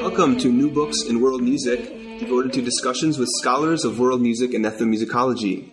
[0.00, 4.54] Welcome to New Books in World Music, devoted to discussions with scholars of world music
[4.54, 5.70] and ethnomusicology.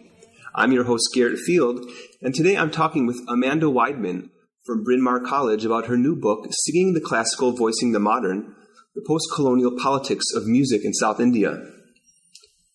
[0.54, 1.90] I'm your host, Garrett Field,
[2.22, 4.30] and today I'm talking with Amanda Weidman
[4.66, 8.54] from Bryn Mawr College about her new book, Singing the Classical, Voicing the Modern
[8.96, 11.64] The Post Colonial Politics of Music in South India.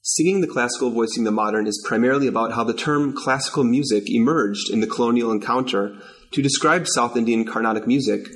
[0.00, 4.70] Singing the Classical, Voicing the Modern is primarily about how the term classical music emerged
[4.72, 5.94] in the colonial encounter
[6.32, 8.28] to describe South Indian Carnatic music,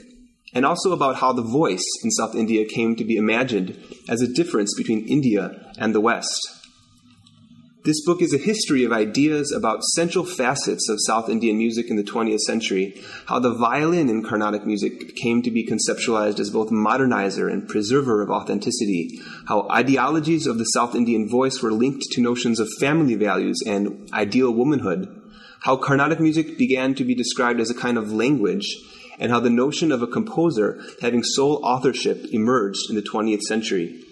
[0.55, 4.33] and also about how the voice in South India came to be imagined as a
[4.33, 6.41] difference between India and the West.
[7.85, 11.97] This book is a history of ideas about central facets of South Indian music in
[11.97, 16.71] the 20th century, how the violin in Carnatic music came to be conceptualized as both
[16.71, 19.19] modernizer and preserver of authenticity,
[19.49, 24.09] how ideologies of the South Indian voice were linked to notions of family values and
[24.13, 25.22] ideal womanhood,
[25.63, 28.77] how Carnatic music began to be described as a kind of language,
[29.19, 34.03] and how the notion of a composer having sole authorship emerged in the 20th century.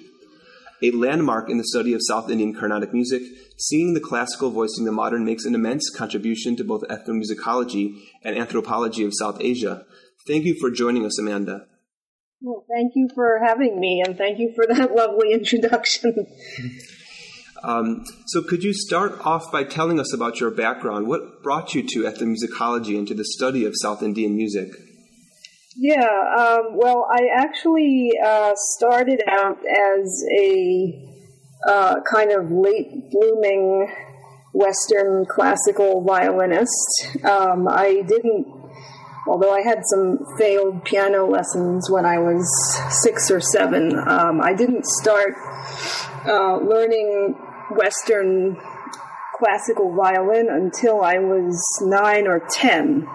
[0.83, 3.23] A landmark in the study of South Indian Carnatic music,
[3.59, 9.05] Singing the Classical, Voicing the Modern makes an immense contribution to both ethnomusicology and anthropology
[9.05, 9.85] of South Asia.
[10.27, 11.67] Thank you for joining us, Amanda.
[12.41, 16.27] Well, thank you for having me, and thank you for that lovely introduction.
[17.63, 21.07] Um, so, could you start off by telling us about your background?
[21.07, 24.71] What brought you to ethnomusicology and to the study of South Indian music?
[25.77, 31.11] Yeah, um, well, I actually uh, started out as a
[31.69, 33.89] uh, kind of late blooming
[34.53, 37.17] Western classical violinist.
[37.25, 38.47] Um, I didn't,
[39.29, 42.45] although I had some failed piano lessons when I was
[43.03, 45.35] six or seven, um, I didn't start
[46.27, 47.37] uh, learning
[47.77, 48.57] Western
[49.39, 53.07] classical violin until I was nine or ten.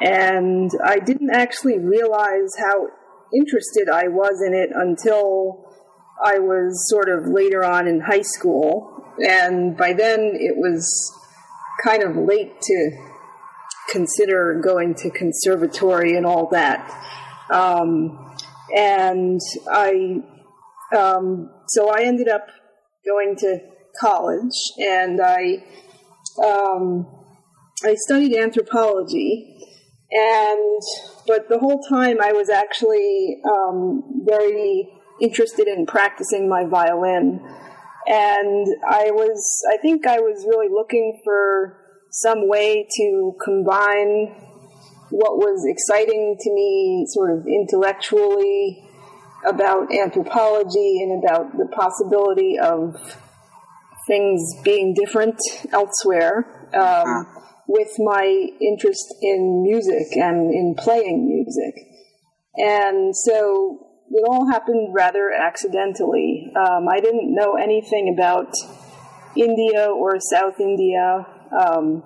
[0.00, 2.86] And I didn't actually realize how
[3.36, 5.64] interested I was in it until
[6.24, 9.04] I was sort of later on in high school.
[9.18, 11.12] And by then it was
[11.82, 12.90] kind of late to
[13.90, 16.88] consider going to conservatory and all that.
[17.50, 18.36] Um,
[18.76, 19.40] and
[19.72, 20.20] I,
[20.96, 22.46] um, so I ended up
[23.04, 23.58] going to
[23.98, 25.64] college, and I
[26.44, 27.06] um,
[27.84, 29.56] I studied anthropology,
[30.10, 30.82] and
[31.26, 34.88] but the whole time I was actually um, very
[35.20, 37.40] interested in practicing my violin,
[38.06, 41.76] and I was I think I was really looking for
[42.10, 44.34] some way to combine
[45.10, 48.84] what was exciting to me sort of intellectually
[49.46, 52.96] about anthropology and about the possibility of
[54.08, 55.38] things being different
[55.72, 57.26] elsewhere um,
[57.68, 61.74] with my interest in music and in playing music.
[62.56, 66.50] And so it all happened rather accidentally.
[66.56, 68.52] Um, I didn't know anything about
[69.36, 71.26] India or South India.
[71.56, 72.02] Um,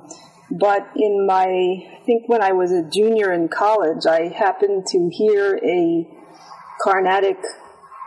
[0.50, 5.08] but in my, I think when I was a junior in college, I happened to
[5.10, 6.06] hear a
[6.82, 7.38] Carnatic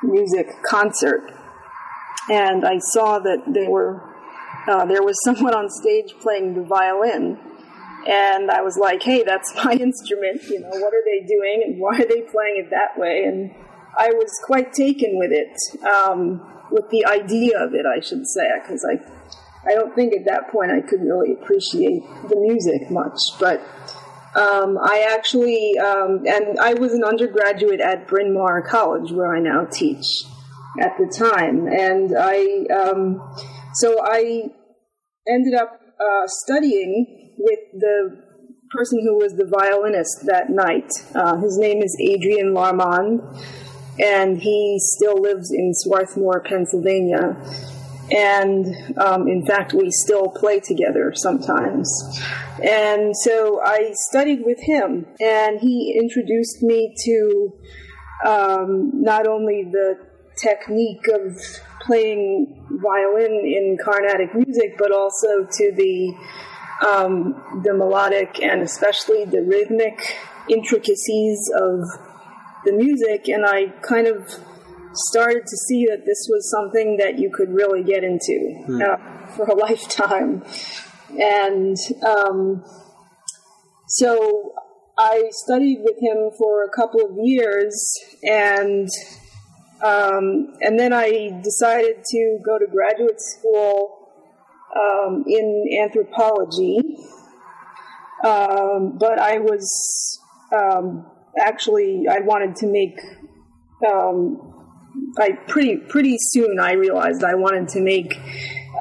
[0.04, 1.32] music concert,
[2.30, 4.02] and I saw that they were
[4.68, 7.38] uh, there was someone on stage playing the violin,
[8.08, 10.44] and I was like, "Hey, that's my instrument.
[10.44, 13.54] You know, what are they doing, and why are they playing it that way?" And
[13.98, 16.42] I was quite taken with it, um,
[16.72, 19.00] with the idea of it, I should say, because I
[19.70, 23.62] I don't think at that point I could really appreciate the music much, but
[24.36, 29.40] um, I actually, um, and I was an undergraduate at Bryn Mawr College, where I
[29.40, 30.26] now teach
[30.80, 31.68] at the time.
[31.68, 33.22] And I, um,
[33.76, 34.50] so I
[35.28, 38.24] ended up uh, studying with the
[38.72, 40.92] person who was the violinist that night.
[41.14, 43.22] Uh, his name is Adrian L'Armand,
[44.04, 47.38] and he still lives in Swarthmore, Pennsylvania
[48.12, 48.66] and
[48.98, 51.90] um, in fact, we still play together sometimes.
[52.64, 57.54] And so I studied with him, and he introduced me to
[58.26, 59.98] um, not only the
[60.42, 61.38] technique of
[61.82, 66.14] playing violin in Carnatic music, but also to the
[66.86, 70.18] um, the melodic and especially the rhythmic
[70.50, 71.80] intricacies of
[72.66, 74.28] the music, and I kind of
[74.94, 78.82] started to see that this was something that you could really get into hmm.
[78.82, 80.44] uh, for a lifetime.
[81.18, 82.64] And um,
[83.88, 84.54] so
[84.98, 88.90] I studied with him for a couple of years, and
[89.84, 94.10] um, and then I decided to go to graduate school
[94.76, 96.80] um, in anthropology.
[98.24, 100.20] Um, but I was
[100.56, 101.06] um,
[101.38, 103.00] actually I wanted to make.
[103.88, 104.52] Um,
[105.20, 108.16] I pretty pretty soon I realized I wanted to make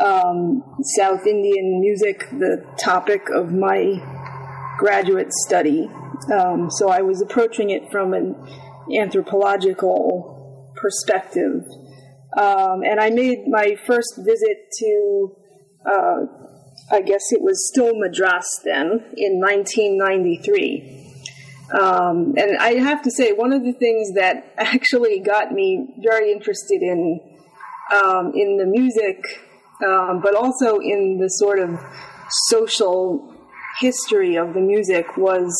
[0.00, 0.62] um,
[0.96, 4.00] South Indian music the topic of my
[4.78, 5.90] graduate study.
[6.28, 8.36] So I was approaching it from an
[8.96, 10.33] anthropological
[10.84, 11.64] perspective.
[12.36, 15.36] Um, and I made my first visit to,
[15.88, 16.16] uh,
[16.92, 21.00] I guess it was still Madras then, in 1993.
[21.72, 26.30] Um, and I have to say, one of the things that actually got me very
[26.30, 27.20] interested in
[27.92, 29.22] um, in the music,
[29.86, 31.78] um, but also in the sort of
[32.48, 33.34] social
[33.78, 35.54] history of the music was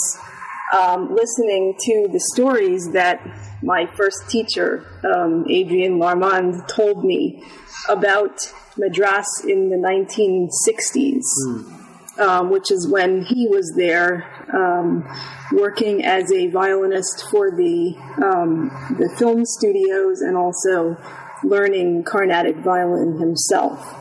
[0.77, 3.21] um, listening to the stories that
[3.65, 7.43] my first teacher, um, Adrian L'Armand, told me
[7.89, 12.21] about Madras in the 1960s, mm.
[12.21, 15.05] um, which is when he was there um,
[15.53, 20.97] working as a violinist for the um, the film studios and also
[21.43, 24.01] learning Carnatic violin himself.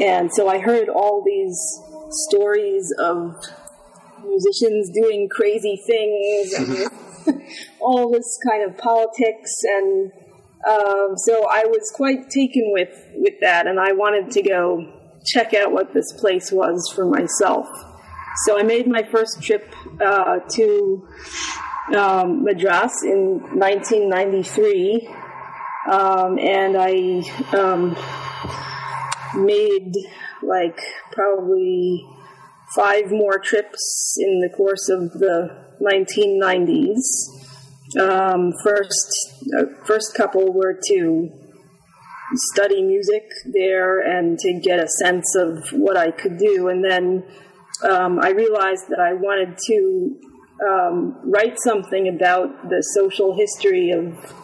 [0.00, 1.56] And so I heard all these
[2.28, 3.34] stories of
[4.24, 6.90] musicians doing crazy things and
[7.80, 10.12] all this kind of politics and
[10.68, 14.92] um, so I was quite taken with with that and I wanted to go
[15.26, 17.68] check out what this place was for myself.
[18.46, 21.08] So I made my first trip uh, to
[21.96, 25.08] um, Madras in 1993
[25.90, 27.22] um, and I
[27.56, 27.96] um,
[29.34, 29.92] made
[30.42, 30.80] like
[31.12, 32.06] probably
[32.74, 37.02] five more trips in the course of the 1990s.
[38.00, 41.30] Um, first, uh, first couple were to
[42.34, 47.24] study music there and to get a sense of what I could do, and then
[47.88, 50.20] um, I realized that I wanted to
[50.66, 54.34] um, write something about the social history of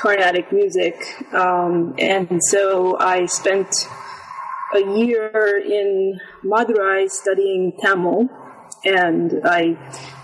[0.00, 0.94] Carnatic music,
[1.32, 3.68] um, and so I spent
[4.74, 8.28] a year in Madurai studying Tamil,
[8.84, 9.76] and I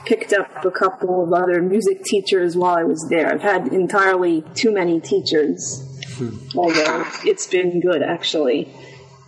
[0.04, 3.32] picked up a couple of other music teachers while I was there.
[3.32, 5.82] I've had entirely too many teachers,
[6.16, 6.36] hmm.
[6.56, 8.72] although it's been good actually.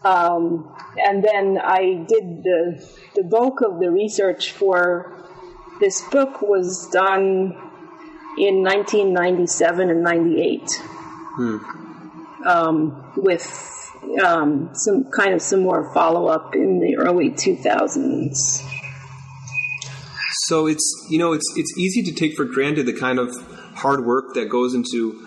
[0.04, 5.12] Um, and then I did the the bulk of the research for
[5.80, 7.56] this book was done
[8.38, 10.60] in 1997 and 98
[11.36, 11.58] hmm.
[12.46, 13.90] um, with
[14.22, 18.73] um, some kind of some more follow up in the early 2000s.
[20.48, 23.30] So it's you know it's it's easy to take for granted the kind of
[23.74, 25.26] hard work that goes into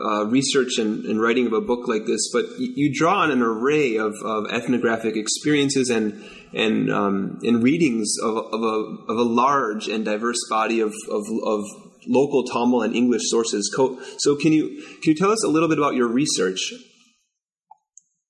[0.00, 3.30] uh, research and, and, writing of a book like this, but you, you draw on
[3.30, 6.22] an array of, of ethnographic experiences and
[6.52, 11.24] and um, and readings of, of, a of a large and diverse body of of,
[11.44, 11.64] of
[12.06, 13.74] local Tamil and English sources.
[14.18, 16.72] So can you can you tell us a little bit about your research?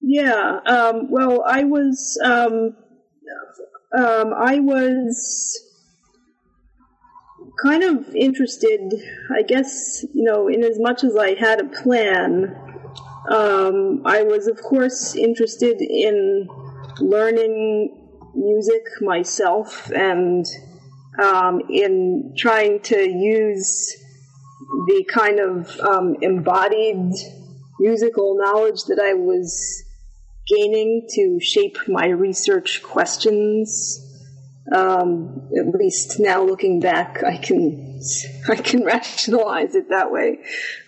[0.00, 0.59] Yeah.
[0.66, 2.18] Um, well, I was.
[2.25, 2.76] Um,
[3.97, 5.56] um, I was
[7.62, 8.94] kind of interested,
[9.34, 12.54] I guess, you know, in as much as I had a plan,
[13.30, 16.48] um, I was, of course, interested in
[17.00, 17.96] learning
[18.34, 20.44] music myself and
[21.22, 23.96] um, in trying to use
[24.86, 27.12] the kind of um, embodied
[27.80, 29.82] musical knowledge that I was
[30.46, 34.02] gaining to shape my research questions.
[34.75, 38.00] Um, at least now looking back, I can
[38.49, 40.40] I can rationalize it that way.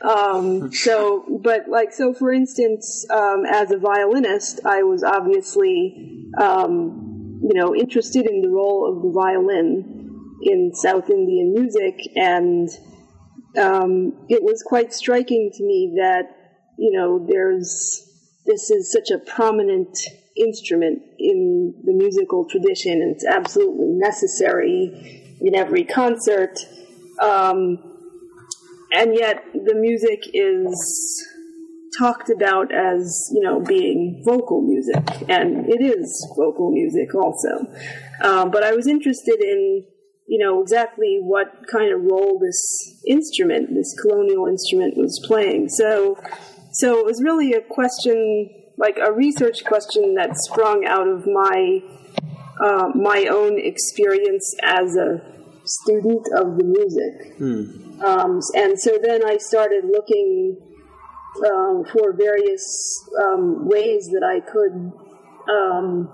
[0.03, 7.41] Um, so, but like so, for instance, um, as a violinist, I was obviously um,
[7.43, 12.69] you know interested in the role of the violin in South Indian music, and
[13.57, 16.25] um, it was quite striking to me that
[16.79, 18.05] you know there's
[18.45, 19.97] this is such a prominent
[20.39, 26.59] instrument in the musical tradition, and it's absolutely necessary in every concert.
[27.21, 27.79] Um,
[28.93, 31.27] and yet, the music is
[31.99, 37.67] talked about as you know being vocal music, and it is vocal music also.
[38.23, 39.85] Um, but I was interested in
[40.29, 45.71] you know, exactly what kind of role this instrument, this colonial instrument, was playing.
[45.71, 46.19] So,
[46.73, 51.83] so it was really a question, like a research question that sprung out of my
[52.61, 55.21] uh, my own experience as a
[55.65, 57.37] student of the music.
[57.39, 58.03] Hmm.
[58.03, 60.57] Um, and so then I started looking
[61.47, 62.65] um, for various
[63.23, 64.93] um, ways that I could
[65.49, 66.09] um,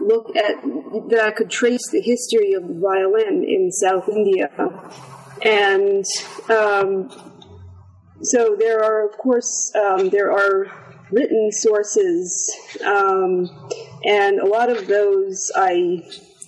[0.00, 0.62] look at
[1.10, 4.50] that I could trace the history of the violin in South India,
[5.42, 6.04] and
[6.48, 7.29] um,
[8.22, 10.66] so there are, of course, um, there are
[11.10, 13.48] written sources, um,
[14.04, 16.02] and a lot of those I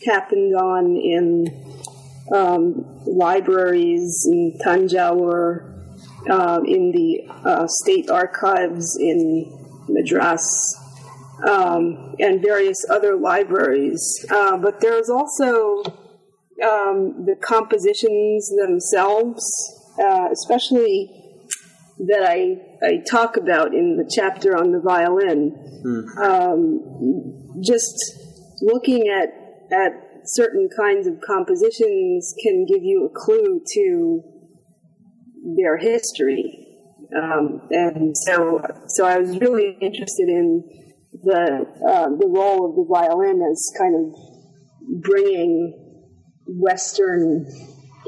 [0.04, 1.74] happened on in
[2.32, 5.68] um, libraries in Tanjore,
[6.30, 9.50] uh, in the uh, state archives in
[9.88, 10.78] Madras,
[11.48, 14.26] um, and various other libraries.
[14.30, 15.82] Uh, but there's also
[16.62, 19.44] um, the compositions themselves,
[20.00, 21.21] uh, especially
[21.98, 25.54] that I, I talk about in the chapter on the violin.
[26.22, 27.94] Um, just
[28.62, 29.28] looking at,
[29.72, 29.92] at
[30.24, 34.22] certain kinds of compositions can give you a clue to
[35.56, 36.68] their history.
[37.14, 40.64] Um, and so, so I was really interested in
[41.22, 45.78] the uh, the role of the violin as kind of bringing
[46.46, 47.46] Western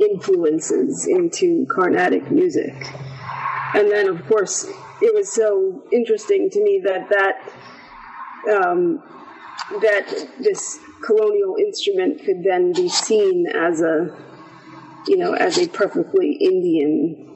[0.01, 2.75] influences into Carnatic music.
[3.75, 4.65] And then, of course,
[5.03, 7.53] it was so interesting to me that that
[8.57, 9.03] um,
[9.81, 10.07] that
[10.39, 14.17] this colonial instrument could then be seen as a
[15.09, 17.29] you know as a perfectly Indian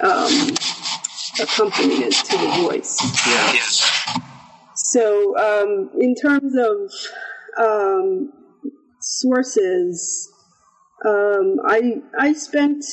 [0.00, 0.54] um,
[1.40, 2.98] accompaniment to the voice.
[3.26, 4.16] Yeah.
[4.74, 6.92] So, um, in terms of
[7.58, 8.32] um,
[9.00, 10.30] sources,
[11.04, 12.84] um, I I spent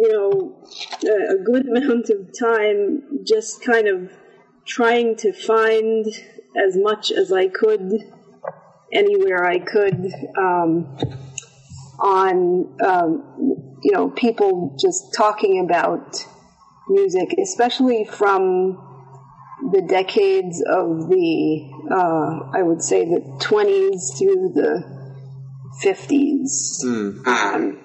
[0.00, 0.64] you know
[1.08, 4.10] a, a good amount of time just kind of
[4.66, 6.06] trying to find
[6.56, 7.92] as much as I could
[8.92, 10.96] anywhere I could um,
[11.98, 16.24] on um, you know people just talking about
[16.88, 18.88] music, especially from
[19.72, 24.84] the decades of the, uh, I would say the 20s through the
[25.84, 26.84] 50s,
[27.26, 27.78] um,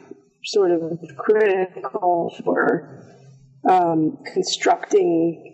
[0.47, 3.03] sort of critical for
[3.69, 5.53] um, constructing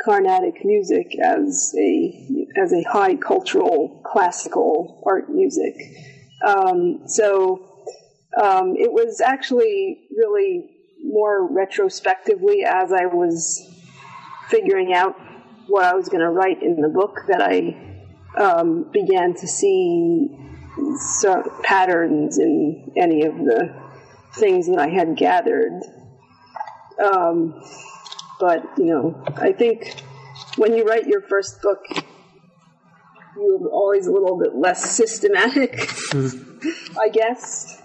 [0.00, 5.74] Carnatic music as a as a high cultural classical art music.
[6.46, 7.84] Um, so
[8.40, 10.70] um, it was actually really
[11.02, 13.66] more retrospectively as I was
[14.48, 15.16] figuring out
[15.66, 17.74] what I was going to write in the book that I
[18.38, 20.28] um, began to see
[21.20, 23.85] so patterns in any of the
[24.38, 25.82] things that I had gathered.
[27.02, 27.62] Um,
[28.40, 30.02] but, you know, I think
[30.56, 31.84] when you write your first book,
[33.36, 35.90] you're always a little bit less systematic,
[36.98, 37.82] I guess.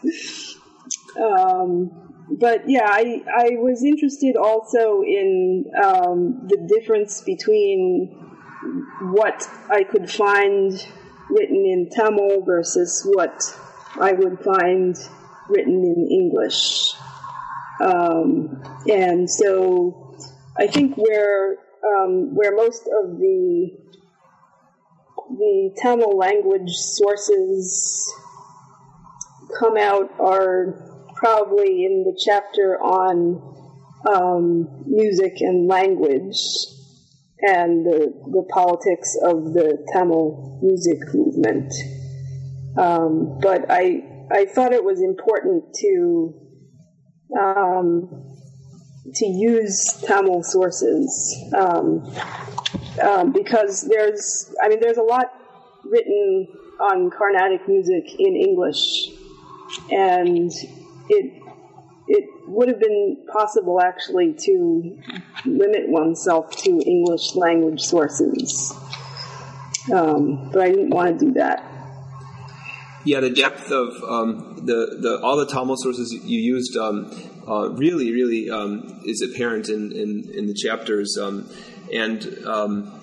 [1.19, 8.17] Um, but yeah, I, I was interested also in um, the difference between
[9.01, 10.71] what I could find
[11.29, 13.41] written in Tamil versus what
[13.99, 14.95] I would find
[15.51, 16.93] written in English.
[17.81, 20.17] Um, and so
[20.57, 23.71] I think where um, where most of the
[25.37, 28.13] the Tamil language sources
[29.59, 33.41] come out are probably in the chapter on
[34.11, 36.37] um, music and language
[37.41, 41.73] and the, the politics of the Tamil music movement.
[42.77, 46.33] Um, but I, I thought it was important to
[47.39, 48.37] um,
[49.15, 52.15] to use Tamil sources um,
[53.01, 55.25] um, because there's I mean there's a lot
[55.83, 56.47] written
[56.79, 59.09] on Carnatic music in English,
[59.91, 60.51] and
[61.09, 61.41] it
[62.07, 64.97] it would have been possible actually to
[65.45, 68.73] limit oneself to English language sources,
[69.93, 71.70] um, but I didn't want to do that.
[73.03, 77.11] Yeah, the depth of um, the, the all the Tamil sources you used um,
[77.47, 81.17] uh, really, really um, is apparent in, in, in the chapters.
[81.19, 81.49] Um,
[81.91, 83.01] and um,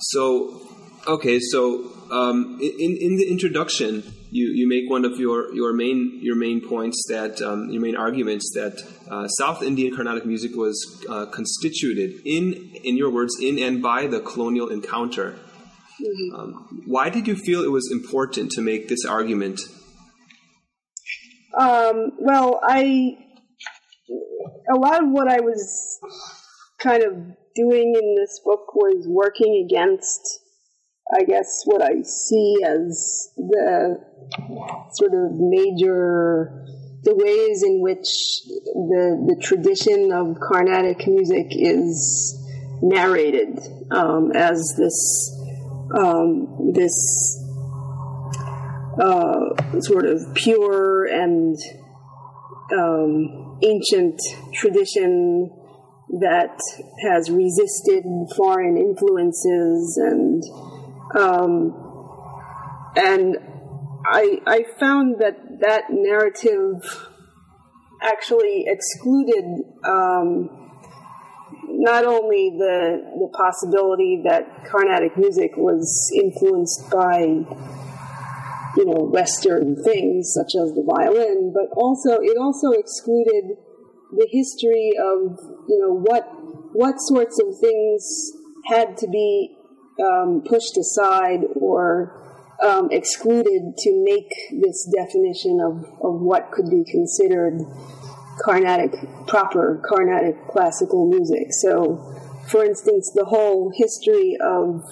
[0.00, 0.62] so,
[1.06, 6.20] okay, so um, in, in the introduction, you, you make one of your, your main
[6.22, 11.26] your main points that your main arguments that uh, South Indian Carnatic music was uh,
[11.26, 15.38] constituted in in your words in and by the colonial encounter.
[16.00, 16.34] Mm-hmm.
[16.34, 19.60] Um, why did you feel it was important to make this argument?
[21.58, 23.16] Um, well, I
[24.72, 26.00] a lot of what I was
[26.80, 27.12] kind of
[27.54, 30.20] doing in this book was working against,
[31.14, 33.98] I guess, what I see as the
[34.94, 36.64] sort of major
[37.04, 38.08] the ways in which
[38.74, 42.40] the the tradition of Carnatic music is
[42.82, 43.58] narrated
[43.90, 45.33] um, as this
[45.96, 47.42] um, this
[49.00, 51.58] uh, sort of pure and
[52.72, 54.20] um, ancient
[54.52, 55.50] tradition
[56.20, 56.56] that
[57.02, 58.04] has resisted
[58.36, 60.42] foreign influences and
[61.16, 61.72] um,
[62.96, 63.36] and
[64.06, 67.10] I I found that that narrative
[68.02, 69.44] actually excluded
[69.84, 70.63] um,
[71.84, 77.20] not only the the possibility that Carnatic music was influenced by
[78.76, 83.56] you know Western things such as the violin, but also it also excluded
[84.10, 85.38] the history of
[85.68, 86.24] you know what
[86.72, 88.32] what sorts of things
[88.66, 89.56] had to be
[90.02, 92.24] um, pushed aside or
[92.64, 97.60] um, excluded to make this definition of, of what could be considered
[98.42, 98.92] Carnatic,
[99.26, 101.48] proper Carnatic classical music.
[101.50, 104.82] So, for instance, the whole history of,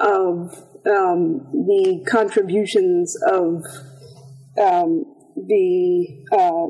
[0.00, 0.54] of
[0.86, 3.64] um, the contributions of
[4.60, 5.04] um,
[5.36, 6.66] the uh,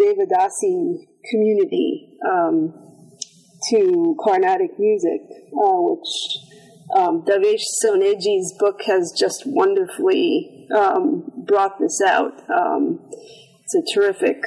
[0.00, 2.74] Devadasi community um,
[3.70, 5.20] to Carnatic music,
[5.52, 6.50] uh, which
[6.96, 12.32] um, Davesh Soneji's book has just wonderfully um, brought this out.
[12.50, 13.00] Um,
[13.62, 14.42] it's a terrific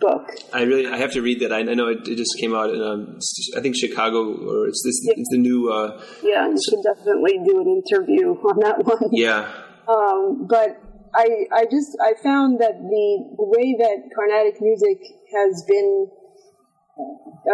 [0.00, 0.30] book.
[0.52, 1.52] I really I have to read that.
[1.52, 3.18] I, I know it, it, just came out in um,
[3.56, 5.14] I think Chicago or it's this yeah.
[5.16, 5.70] it's the new.
[5.70, 9.10] Uh, yeah, you should definitely do an interview on that one.
[9.12, 9.50] Yeah.
[9.88, 10.80] Um, but
[11.14, 15.00] I I just I found that the, the way that Carnatic music
[15.34, 16.08] has been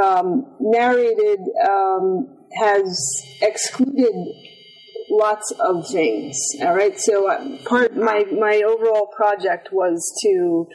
[0.02, 4.14] um, narrated um, has excluded
[5.10, 6.36] lots of things.
[6.62, 10.68] All right, so uh, part my my overall project was to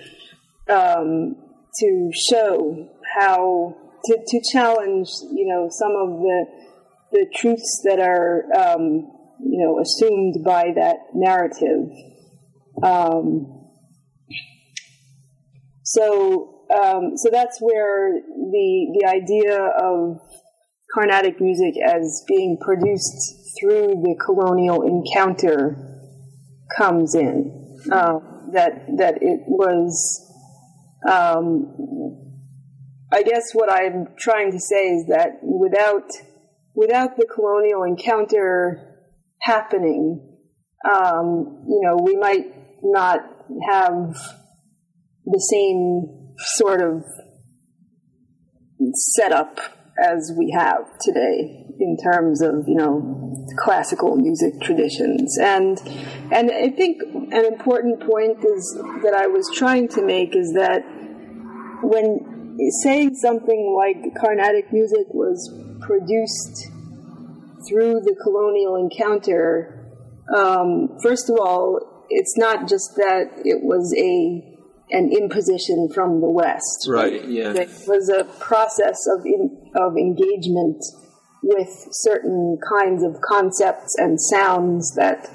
[0.69, 1.35] um,
[1.79, 6.45] to show how to, to challenge, you know, some of the
[7.11, 9.09] the truths that are, um,
[9.39, 11.87] you know, assumed by that narrative.
[12.83, 13.69] Um,
[15.83, 20.19] so, um, so that's where the the idea of
[20.93, 25.77] Carnatic music as being produced through the colonial encounter
[26.77, 27.77] comes in.
[27.91, 28.19] Uh,
[28.53, 30.25] that that it was
[31.09, 32.25] um,
[33.11, 36.09] I guess what I'm trying to say is that without
[36.73, 38.97] without the colonial encounter
[39.41, 40.37] happening,
[40.85, 43.19] um, you know, we might not
[43.69, 44.15] have
[45.25, 47.03] the same sort of
[48.93, 49.59] setup
[50.01, 55.37] as we have today in terms of you know classical music traditions.
[55.37, 55.77] And
[56.31, 60.81] and I think an important point is that I was trying to make is that
[61.81, 66.67] when saying something like Carnatic music was produced
[67.67, 69.91] through the colonial encounter,
[70.35, 74.54] um, first of all, it's not just that it was a
[74.91, 76.87] an imposition from the West.
[76.87, 77.27] Right.
[77.27, 77.53] Yeah.
[77.53, 80.83] It was a process of in, of engagement
[81.41, 85.29] with certain kinds of concepts and sounds that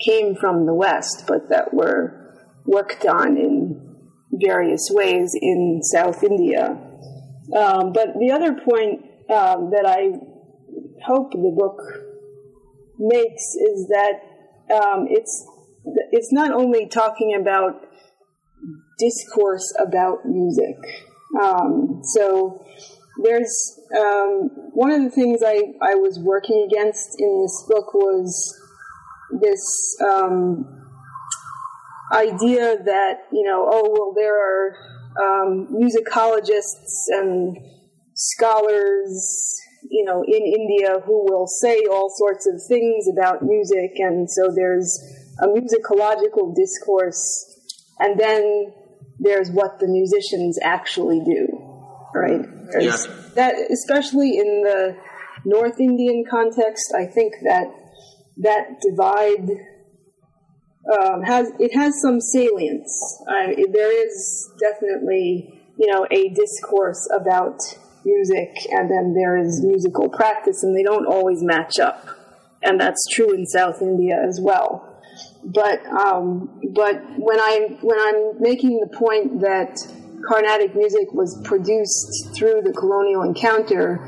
[0.00, 2.34] came from the West, but that were
[2.64, 3.92] worked on in
[4.32, 6.78] various ways in South India.
[7.54, 10.18] Um, but the other point um, that I
[11.04, 11.78] hope the book
[12.98, 14.20] makes is that
[14.72, 15.46] um, it's
[16.12, 17.81] it's not only talking about
[19.02, 20.76] discourse about music.
[21.42, 22.64] Um, so
[23.22, 28.58] there's um, one of the things I, I was working against in this book was
[29.40, 30.64] this um,
[32.12, 34.76] idea that you know, oh well, there are
[35.20, 37.56] um, musicologists and
[38.14, 39.58] scholars,
[39.90, 44.50] you know, in India who will say all sorts of things about music, and so
[44.54, 44.98] there's
[45.40, 47.20] a musicological discourse,
[47.98, 48.72] and then
[49.22, 51.46] there's what the musicians actually do,
[52.14, 52.42] right?
[52.72, 53.14] There's yeah.
[53.34, 54.96] That, especially in the
[55.44, 57.66] North Indian context, I think that
[58.38, 59.48] that divide
[60.92, 62.92] um, has it has some salience.
[63.28, 67.58] Uh, there is definitely you know a discourse about
[68.04, 72.04] music, and then there is musical practice, and they don't always match up.
[72.62, 74.91] and that's true in South India as well.
[75.44, 79.76] But um, but when I when I'm making the point that
[80.26, 83.98] Carnatic music was produced through the colonial encounter,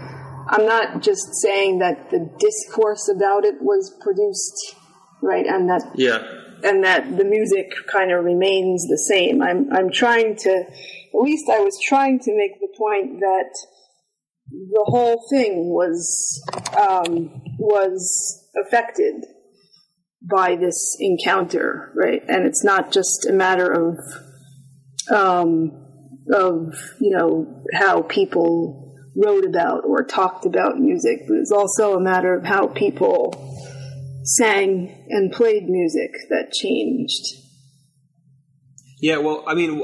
[0.48, 4.76] I'm not just saying that the discourse about it was produced,
[5.22, 6.22] right, and that yeah,
[6.62, 9.42] and that the music kind of remains the same.
[9.42, 13.50] I'm I'm trying to, at least I was trying to make the point that
[14.50, 16.40] the whole thing was
[16.78, 19.24] um, was affected
[20.30, 22.22] by this encounter, right?
[22.28, 23.98] And it's not just a matter of
[25.10, 25.72] um,
[26.32, 32.00] of you know how people wrote about or talked about music, but it's also a
[32.00, 33.54] matter of how people
[34.24, 37.44] sang and played music that changed.
[39.00, 39.82] Yeah, well, I mean,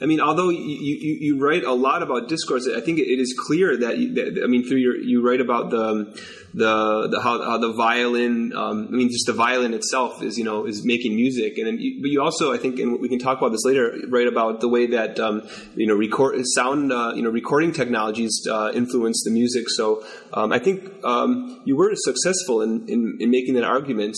[0.00, 3.34] I mean, although you, you, you write a lot about discourse, I think it is
[3.36, 6.16] clear that, you, that I mean, through your you write about the
[6.52, 10.44] the, the how, how the violin, um, I mean, just the violin itself is you
[10.44, 13.18] know is making music, and then you, but you also, I think, and we can
[13.18, 17.12] talk about this later, write about the way that um, you know record sound, uh,
[17.14, 19.68] you know, recording technologies uh, influence the music.
[19.68, 24.16] So um, I think um, you were successful in, in, in making that argument.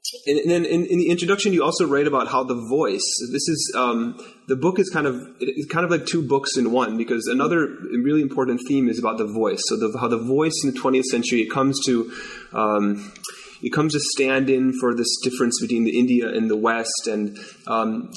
[0.00, 3.04] Um, and, then in, in, the introduction, you also write about how the voice.
[3.32, 6.72] This is um, the book is kind of it's kind of like two books in
[6.72, 7.66] one because another
[8.02, 9.60] really important theme is about the voice.
[9.66, 12.12] So the, how the voice in the 20th century it comes to
[12.52, 13.12] um,
[13.62, 17.06] it comes to stand in for this difference between the India and the West.
[17.06, 18.10] And um,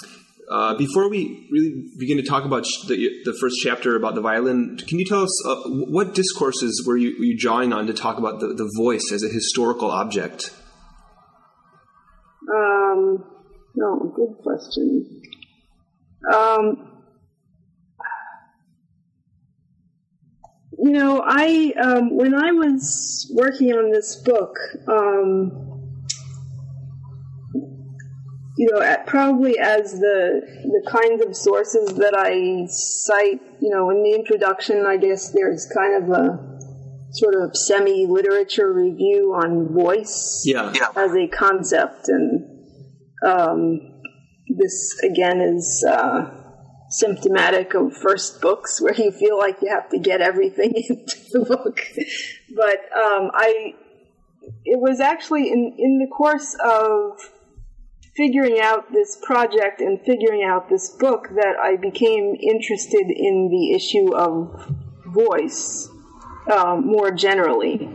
[0.50, 4.78] uh, before we really begin to talk about the, the, first chapter about the violin,
[4.78, 8.18] can you tell us uh, what discourses were you, were you, drawing on to talk
[8.18, 10.52] about the, the voice as a historical object?
[12.54, 13.24] Um,
[13.76, 15.22] no, good question.
[16.32, 16.94] Um,
[20.78, 24.56] you know, I um, when I was working on this book,
[24.88, 25.92] um,
[28.58, 33.90] you know, at, probably as the the kinds of sources that I cite, you know,
[33.90, 36.53] in the introduction, I guess there's kind of a
[37.14, 40.74] sort of semi literature review on voice yeah.
[40.74, 40.88] Yeah.
[40.96, 42.76] as a concept, and
[43.26, 44.02] um,
[44.48, 46.30] this again is uh,
[46.90, 51.46] symptomatic of first books where you feel like you have to get everything into the
[51.46, 51.80] book.
[52.56, 53.76] but um, I,
[54.66, 57.32] it was actually in in the course of
[58.16, 63.74] figuring out this project and figuring out this book that I became interested in the
[63.74, 65.90] issue of voice
[66.52, 67.90] um, more generally.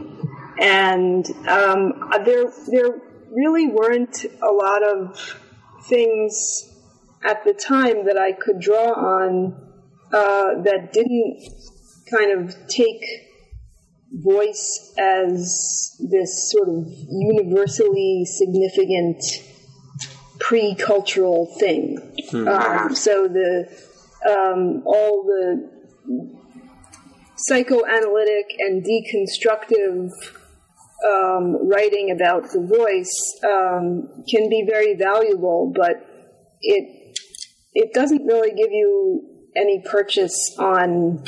[0.60, 5.38] And um, there, there really weren't a lot of
[5.84, 6.74] things
[7.24, 9.54] at the time that I could draw on
[10.12, 11.48] uh, that didn't
[12.10, 13.04] kind of take
[14.10, 19.22] voice as this sort of universally significant
[20.40, 21.98] pre-cultural thing.
[22.30, 22.48] Hmm.
[22.48, 23.68] Um, so the
[24.28, 26.37] um, all the
[27.38, 30.10] psychoanalytic and deconstructive
[31.06, 36.04] um, writing about the voice um, can be very valuable, but
[36.60, 37.16] it
[37.74, 39.22] it doesn't really give you
[39.54, 41.24] any purchase on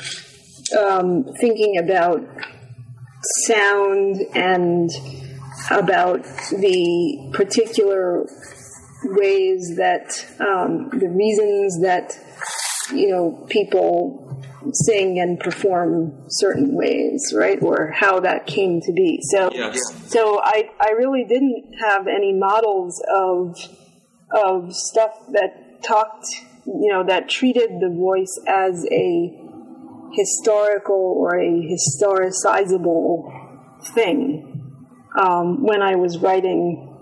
[0.76, 2.20] um, thinking about
[3.44, 4.90] sound and
[5.70, 8.26] about the particular
[9.04, 12.12] ways that um, the reasons that
[12.92, 14.29] you know people
[14.72, 17.58] sing and perform certain ways, right?
[17.62, 19.20] Or how that came to be.
[19.22, 19.78] So, yes.
[20.10, 23.56] so I, I really didn't have any models of,
[24.34, 26.26] of stuff that talked,
[26.66, 29.36] you know, that treated the voice as a
[30.12, 33.32] historical or a historicizable
[33.94, 34.50] thing
[35.18, 36.98] um, when I was writing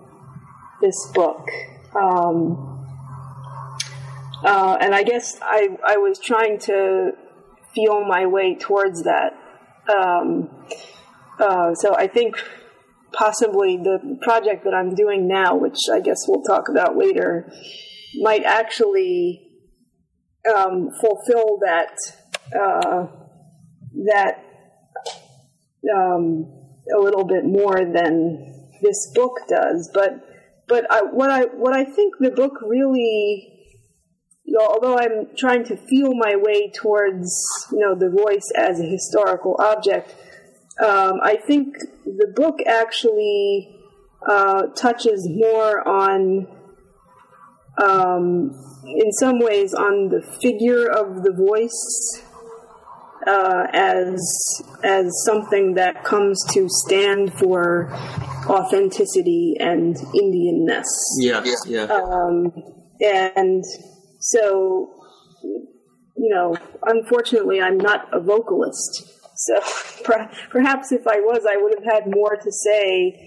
[0.81, 1.49] this book.
[1.94, 2.77] Um,
[4.44, 7.12] uh, and I guess I, I was trying to
[7.79, 9.33] feel my way towards that.
[9.93, 10.51] Um,
[11.38, 12.37] uh, so I think
[13.12, 17.51] possibly the project that I'm doing now, which I guess we'll talk about later,
[18.21, 19.49] might actually
[20.57, 21.95] um, fulfill that
[22.55, 23.07] uh,
[24.07, 24.45] that
[25.95, 26.47] um,
[26.95, 29.91] a little bit more than this book does.
[29.93, 30.25] But
[30.67, 33.58] but I, what I what I think the book really
[34.49, 37.31] you know, although I'm trying to feel my way towards,
[37.71, 40.15] you know, the voice as a historical object,
[40.83, 43.77] um, I think the book actually
[44.27, 46.47] uh, touches more on,
[47.77, 48.53] um,
[48.87, 52.23] in some ways, on the figure of the voice
[53.27, 57.93] uh, as as something that comes to stand for
[58.47, 60.87] authenticity and Indianness.
[61.19, 61.83] Yeah, yeah.
[61.83, 62.51] Um,
[63.01, 63.63] and
[64.33, 64.95] so,
[65.43, 69.11] you know, unfortunately, I'm not a vocalist.
[69.37, 69.61] So
[70.05, 73.25] per- perhaps if I was, I would have had more to say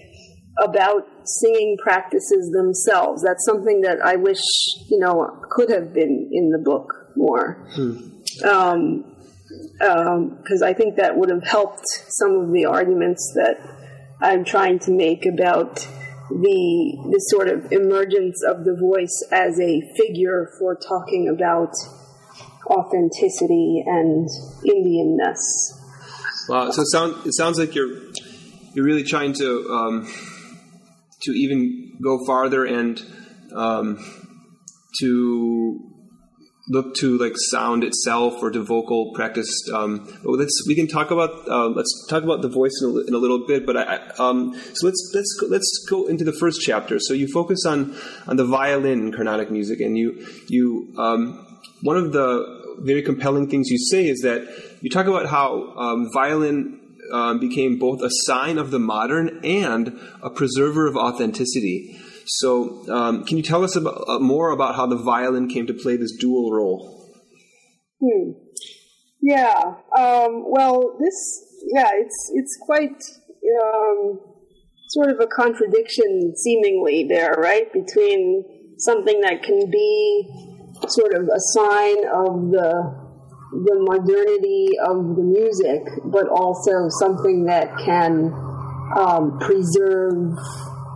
[0.62, 3.22] about singing practices themselves.
[3.22, 4.42] That's something that I wish,
[4.88, 7.66] you know, could have been in the book more.
[8.44, 9.08] Um,
[9.78, 13.58] because I think that would have helped some of the arguments that
[14.20, 15.86] I'm trying to make about
[16.30, 21.72] the the sort of emergence of the voice as a figure for talking about
[22.66, 24.28] authenticity and
[24.64, 25.40] Indianness.
[26.48, 26.70] Wow.
[26.70, 28.10] So it sound it sounds like you're
[28.74, 30.12] you're really trying to um,
[31.22, 33.02] to even go farther and
[33.54, 33.98] um,
[34.98, 35.91] to
[36.68, 39.50] look to like sound itself or to vocal practice.
[39.72, 42.98] Um, but let's we can talk about uh, let's talk about the voice in a,
[43.08, 43.66] in a little bit.
[43.66, 46.98] But I, um, so let's let's go, let's go into the first chapter.
[47.00, 47.96] So you focus on
[48.26, 51.46] on the violin in Carnatic music, and you you um,
[51.82, 54.48] one of the very compelling things you say is that
[54.80, 56.78] you talk about how um, violin.
[57.12, 62.00] Um, became both a sign of the modern and a preserver of authenticity.
[62.26, 65.74] So, um, can you tell us about, uh, more about how the violin came to
[65.74, 67.12] play this dual role?
[68.00, 68.32] Hmm.
[69.20, 69.74] Yeah.
[69.96, 71.48] Um, well, this.
[71.72, 73.00] Yeah, it's it's quite
[73.62, 74.20] um,
[74.88, 78.44] sort of a contradiction, seemingly there, right, between
[78.78, 80.28] something that can be
[80.88, 83.02] sort of a sign of the
[83.52, 88.32] the modernity of the music, but also something that can
[88.96, 90.34] um, preserve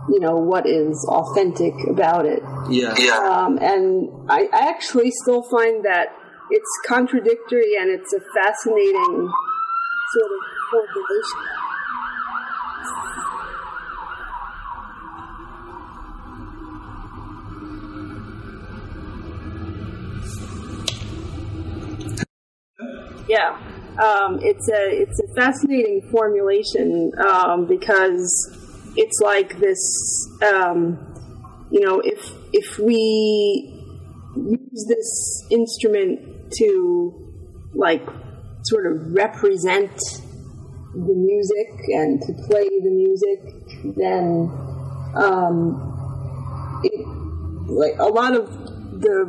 [0.09, 2.41] you know what is authentic about it.
[2.69, 2.93] Yeah.
[3.17, 6.07] Um, and I, I actually still find that
[6.49, 9.31] it's contradictory and it's a fascinating
[10.13, 10.41] sort of
[10.71, 11.39] formulation.
[23.27, 23.59] Yeah,
[24.01, 28.56] um, it's a it's a fascinating formulation um, because
[28.97, 29.79] it's like this
[30.41, 30.97] um,
[31.71, 33.77] you know if if we
[34.35, 37.33] use this instrument to
[37.73, 38.05] like
[38.63, 39.91] sort of represent
[40.93, 44.49] the music and to play the music then
[45.15, 47.07] um, it
[47.69, 48.49] like a lot of
[48.99, 49.25] the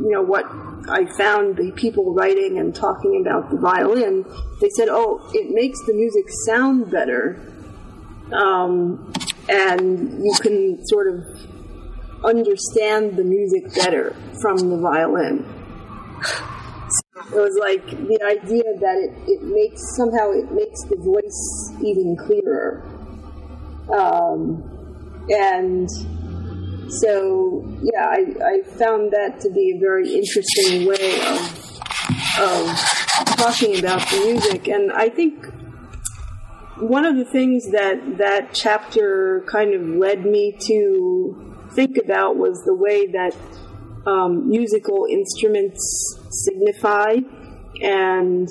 [0.00, 0.44] you know what
[0.88, 4.24] I found the people writing and talking about the violin
[4.60, 7.55] they said oh it makes the music sound better
[8.32, 9.12] um,
[9.48, 11.24] and you can sort of
[12.24, 15.44] understand the music better from the violin.
[17.28, 22.16] It was like the idea that it, it makes somehow it makes the voice even
[22.16, 22.82] clearer.
[23.92, 24.62] Um,
[25.28, 25.88] and
[26.90, 31.80] so, yeah, I, I found that to be a very interesting way of,
[32.38, 34.68] of talking about the music.
[34.68, 35.46] And I think
[36.78, 42.62] one of the things that that chapter kind of led me to think about was
[42.64, 43.34] the way that
[44.06, 47.16] um, musical instruments signify
[47.82, 48.48] and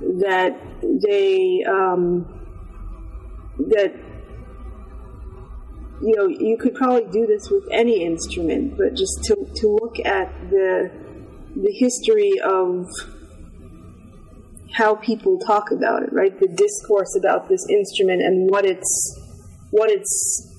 [0.00, 2.26] that they um,
[3.58, 3.94] that
[6.00, 9.98] you know you could probably do this with any instrument but just to, to look
[10.04, 10.90] at the
[11.56, 12.86] the history of
[14.78, 16.38] how people talk about it, right?
[16.38, 19.18] The discourse about this instrument and what it's
[19.70, 20.54] what it's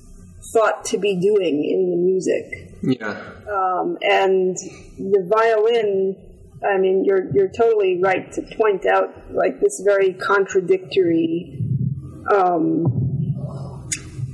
[0.54, 2.76] thought to be doing in the music.
[2.82, 3.16] Yeah.
[3.50, 4.58] Um, and
[4.98, 6.18] the violin,
[6.70, 11.58] I mean, you're you're totally right to point out like this very contradictory
[12.30, 12.84] um,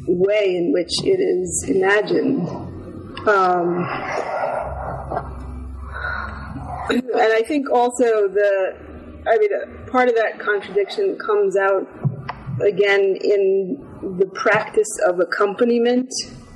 [0.07, 2.47] way in which it is imagined.
[3.27, 3.85] Um,
[6.89, 8.84] and I think also the
[9.27, 11.87] I mean, uh, part of that contradiction comes out
[12.61, 16.09] again in the practice of accompaniment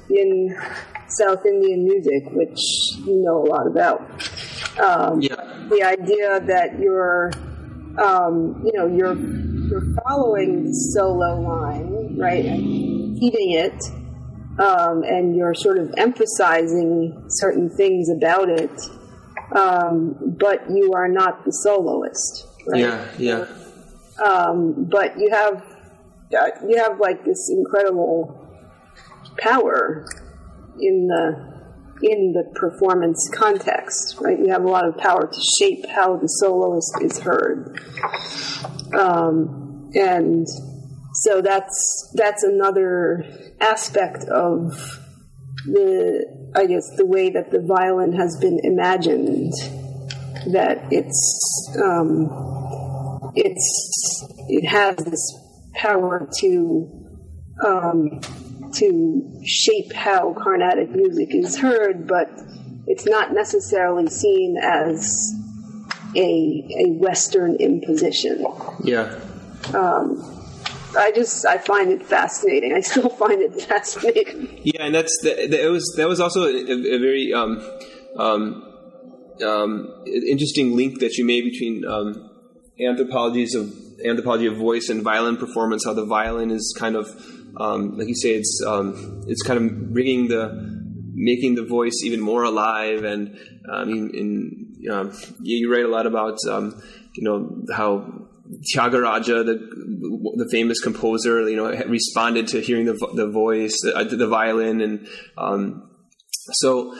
[0.10, 0.56] in
[1.08, 2.60] South Indian music, which
[3.06, 4.02] you know a lot about.
[4.80, 5.36] Um, Yeah.
[5.70, 7.32] The idea that you're,
[7.98, 9.16] um, you know, you're
[9.70, 13.84] you're following the solo line, right, and repeating it,
[14.60, 18.72] um, and you're sort of emphasizing certain things about it,
[19.56, 22.48] um, but you are not the soloist.
[22.68, 22.82] Right?
[22.82, 23.12] Yeah.
[23.18, 23.46] Yeah.
[24.24, 25.64] um, but you have
[26.38, 28.48] uh, you have like this incredible
[29.40, 30.06] power
[30.80, 31.50] in the
[32.02, 34.40] in the performance context, right?
[34.40, 37.78] You have a lot of power to shape how the soloist is heard.
[38.98, 40.48] Um, and
[41.14, 43.26] so that's that's another
[43.60, 44.72] aspect of
[45.66, 49.54] the I guess the way that the violin has been imagined
[50.52, 55.38] that it's um, it's it has this
[55.74, 57.08] power to
[57.66, 58.22] um,
[58.74, 62.30] to shape how Carnatic music is heard, but
[62.88, 65.34] it's not necessarily seen as
[66.16, 68.46] a a Western imposition.
[68.84, 69.20] Yeah.
[69.74, 70.36] Um,
[70.98, 72.74] I just I find it fascinating.
[72.74, 74.62] I still find it fascinating.
[74.64, 77.62] Yeah, and that's that, that was that was also a, a very um,
[78.18, 78.69] um,
[79.44, 82.30] um, interesting link that you made between um,
[82.80, 83.74] anthropologies of
[84.06, 85.86] anthropology of voice and violin performance.
[85.86, 87.08] How the violin is kind of
[87.58, 90.78] um, like you say, it's um, it's kind of bringing the
[91.14, 93.04] making the voice even more alive.
[93.04, 93.38] And
[93.72, 98.28] I mean, in you write a lot about you know how
[98.74, 104.28] Tyagaraja, the the famous composer, you know, responded to hearing the the voice, the, the
[104.28, 105.90] violin, and um,
[106.54, 106.96] so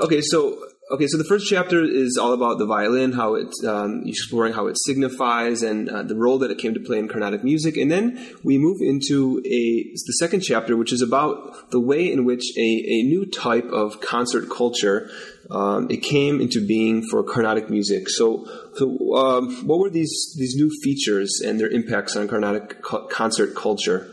[0.00, 0.58] okay, so
[0.92, 4.66] okay, so the first chapter is all about the violin, how it's um, exploring how
[4.66, 7.90] it signifies and uh, the role that it came to play in Carnatic music, and
[7.90, 12.44] then we move into a the second chapter, which is about the way in which
[12.56, 15.10] a, a new type of concert culture
[15.50, 18.08] um, it came into being for Carnatic music.
[18.08, 23.06] So, so um, what were these these new features and their impacts on Carnatic co-
[23.08, 24.08] concert culture?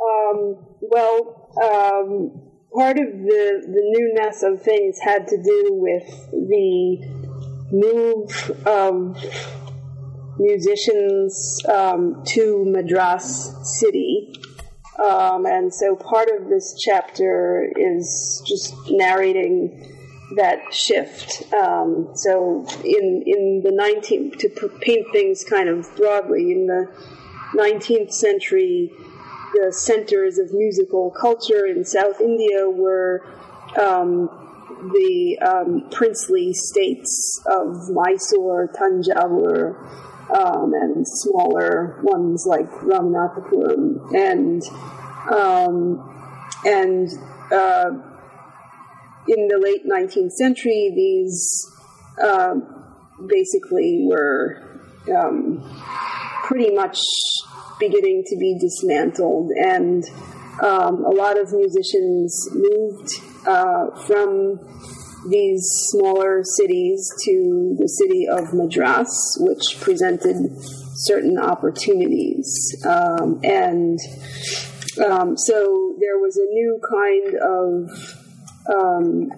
[0.00, 6.98] Um, well, um, part of the the newness of things had to do with the
[7.70, 9.16] move of
[10.38, 14.32] musicians um, to Madras city
[14.98, 19.94] um, and so part of this chapter is just narrating
[20.36, 21.52] that shift.
[21.54, 26.90] Um, so in in the 19th, to paint things kind of broadly, in the
[27.56, 28.90] 19th century,
[29.54, 33.24] the centers of musical culture in South India were
[33.80, 34.28] um,
[34.92, 39.76] the um, princely states of Mysore, Tanjavur,
[40.36, 44.62] um, and smaller ones like Ramanathapuram, and
[45.32, 46.14] um,
[46.64, 47.08] and
[47.50, 47.90] uh,
[49.26, 51.66] in the late 19th century, these
[52.22, 52.54] uh,
[53.26, 54.82] basically were
[55.14, 55.62] um,
[56.44, 56.98] pretty much
[57.78, 60.04] beginning to be dismantled, and
[60.62, 63.10] um, a lot of musicians moved
[63.46, 64.58] uh, from
[65.30, 70.36] these smaller cities to the city of Madras, which presented
[70.94, 72.76] certain opportunities.
[72.86, 73.98] Um, and
[75.04, 78.18] um, so there was a new kind of
[78.68, 79.30] um,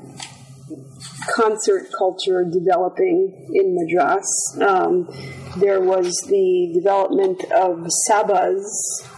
[1.28, 4.58] concert culture developing in Madras.
[4.60, 5.08] Um,
[5.56, 8.64] there was the development of sabhas,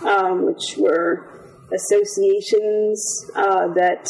[0.05, 1.29] um, which were
[1.73, 4.09] associations uh, that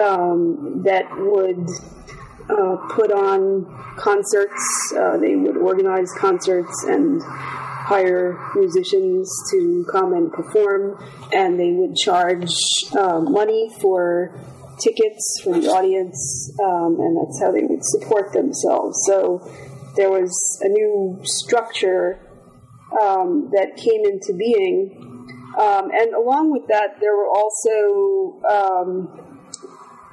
[0.00, 1.68] um, that would
[2.50, 3.64] uh, put on
[3.96, 4.92] concerts.
[4.98, 10.98] Uh, they would organize concerts and hire musicians to come and perform,
[11.32, 12.50] and they would charge
[12.96, 14.34] uh, money for
[14.78, 18.98] tickets for the audience, um, and that's how they would support themselves.
[19.06, 19.40] So
[19.96, 22.20] there was a new structure
[23.00, 25.00] um, that came into being.
[25.58, 29.38] Um, and along with that, there were also um,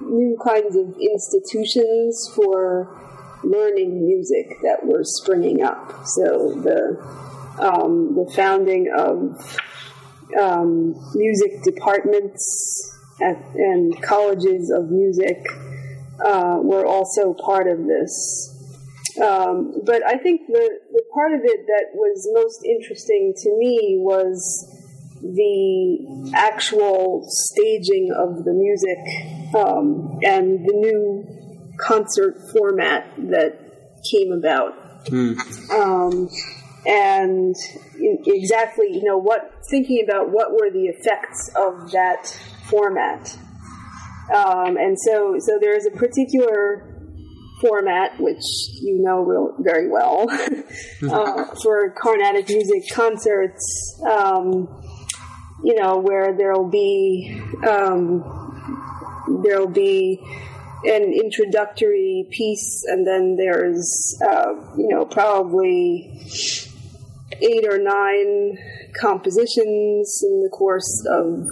[0.02, 2.98] new kinds of institutions for
[3.44, 6.06] learning music that were springing up.
[6.06, 6.98] So the
[7.60, 9.60] um, the founding of
[10.40, 15.46] um, music departments at, and colleges of music
[16.24, 18.48] uh, were also part of this.
[19.22, 23.98] Um, but I think the, the part of it that was most interesting to me
[24.00, 24.68] was
[25.22, 33.60] the actual staging of the music um, and the new concert format that
[34.10, 35.06] came about.
[35.06, 35.38] Mm.
[35.72, 36.30] Um,
[36.86, 37.56] and
[38.26, 42.36] exactly, you know, what thinking about what were the effects of that
[42.72, 43.38] format.
[44.34, 46.92] Um, and so, so there is a particular
[47.62, 48.44] format, which
[48.82, 50.26] you know real, very well,
[51.10, 54.02] uh, for Carnatic music concerts.
[54.10, 54.68] Um,
[55.64, 58.24] you know, where there'll be um,
[59.44, 60.20] there'll be
[60.84, 66.26] an introductory piece, and then there's uh, you know probably
[67.42, 68.58] eight or nine
[69.00, 71.48] compositions in the course of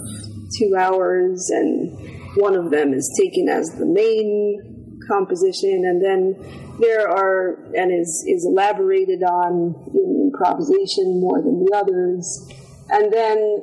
[0.58, 1.96] two hours, and
[2.36, 8.24] one of them is taken as the main composition, and then there are and is
[8.26, 12.48] is elaborated on in improvisation more than the others,
[12.90, 13.62] and then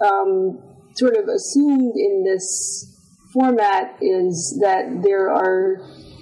[0.00, 0.58] um,
[0.96, 2.88] sort of assumed in this
[3.32, 5.78] format is that there are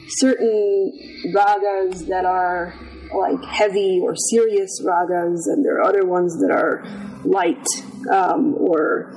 [0.09, 0.93] certain
[1.35, 2.75] ragas that are
[3.13, 6.85] like heavy or serious ragas, and there are other ones that are
[7.25, 7.67] light
[8.11, 9.13] um, or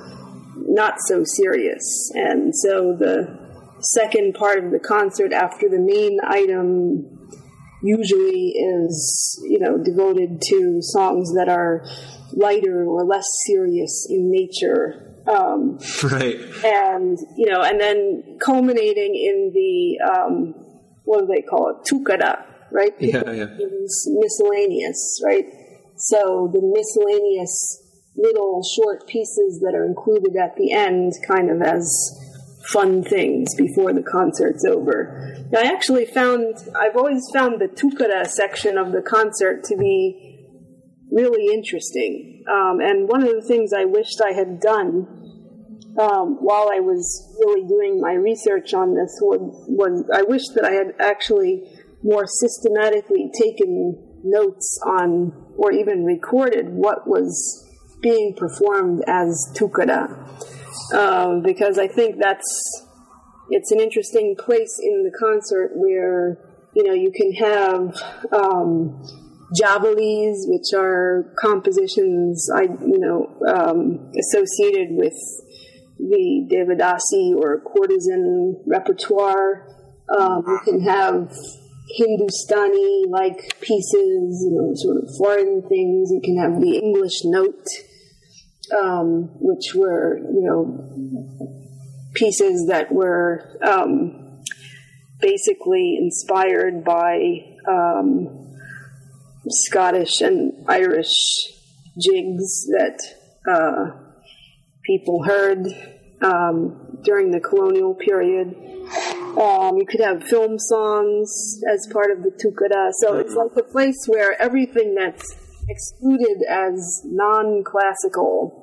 [0.56, 2.12] not so serious.
[2.14, 3.44] And so the
[3.82, 7.30] second part of the concert after the main item
[7.84, 11.86] usually is, you know, devoted to songs that are
[12.32, 15.22] lighter or less serious in nature.
[15.28, 16.38] Um, right.
[16.64, 20.54] And, you know, and then culminating in the, um,
[21.04, 21.88] what do they call it?
[21.90, 22.94] Tukkada, right?
[23.00, 23.46] Yeah, yeah.
[24.08, 25.46] Miscellaneous, right?
[25.98, 27.83] So the miscellaneous
[28.16, 32.20] little short pieces that are included at the end, kind of as
[32.72, 35.46] fun things before the concert's over.
[35.56, 40.48] I actually found, I've always found the tukkada section of the concert to be
[41.12, 42.44] really interesting.
[42.52, 45.08] Um, and one of the things I wished I had done
[46.00, 50.66] um, while I was really doing my research on this was, was I wish that
[50.66, 51.70] I had actually
[52.04, 57.70] more systematically taken notes on or even recorded what was
[58.04, 60.24] being performed as tukkada
[60.94, 62.88] um, because I think that's
[63.50, 66.38] it's an interesting place in the concert where
[66.76, 67.96] you know you can have
[68.32, 69.02] um,
[69.60, 75.16] javalis, which are compositions I you know um, associated with
[76.00, 79.68] the Devadasi or courtesan repertoire.
[80.16, 81.32] Um, you can have
[81.96, 86.12] Hindustani like pieces, you know, sort of foreign things.
[86.12, 87.66] You can have the English note
[88.82, 91.50] um, which were, you know,
[92.14, 94.42] pieces that were um,
[95.20, 98.56] basically inspired by um,
[99.48, 101.14] Scottish and Irish
[102.00, 103.00] jigs that
[103.50, 103.92] uh,
[104.86, 105.68] people heard
[106.22, 108.56] um, during the colonial period.
[109.40, 112.92] Um, you could have film songs as part of the tukkada.
[112.94, 115.36] So it's like a place where everything that's
[115.70, 118.63] excluded as non-classical,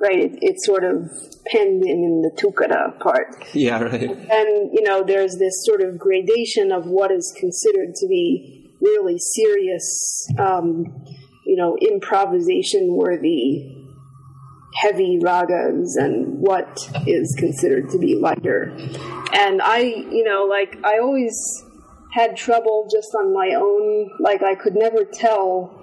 [0.00, 0.18] right?
[0.18, 1.10] It, it's sort of
[1.46, 3.44] penned in in the tukkada part.
[3.54, 4.10] Yeah, right.
[4.10, 9.18] And, you know, there's this sort of gradation of what is considered to be really
[9.18, 11.04] serious, um,
[11.44, 13.76] you know, improvisation worthy
[14.74, 18.74] heavy ragas and what is considered to be lighter.
[19.32, 21.36] And I, you know, like, I always
[22.12, 24.10] had trouble just on my own.
[24.20, 25.79] Like, I could never tell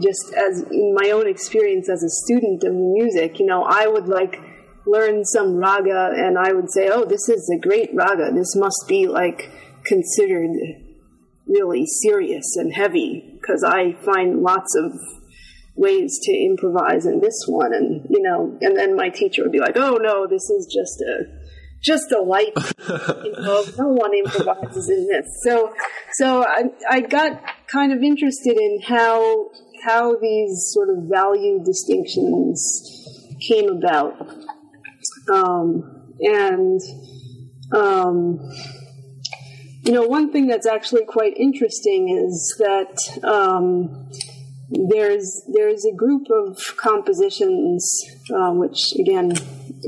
[0.00, 4.08] just as in my own experience as a student of music, you know, I would
[4.08, 4.40] like
[4.86, 8.32] learn some raga and I would say, oh, this is a great raga.
[8.32, 9.50] This must be like
[9.84, 10.50] considered
[11.46, 14.92] really serious and heavy because I find lots of
[15.76, 19.60] ways to improvise in this one and you know and then my teacher would be
[19.60, 21.24] like oh no this is just a
[21.82, 22.52] just a light
[22.88, 23.32] you
[23.78, 25.42] no one improvises in this.
[25.42, 25.74] So
[26.12, 29.50] so I, I got kind of interested in how
[29.84, 34.14] how these sort of value distinctions came about.
[35.32, 36.80] Um, and
[37.72, 38.38] um,
[39.82, 44.10] you know one thing that's actually quite interesting is that um,
[44.70, 47.88] there's there's a group of compositions
[48.34, 49.32] um, which again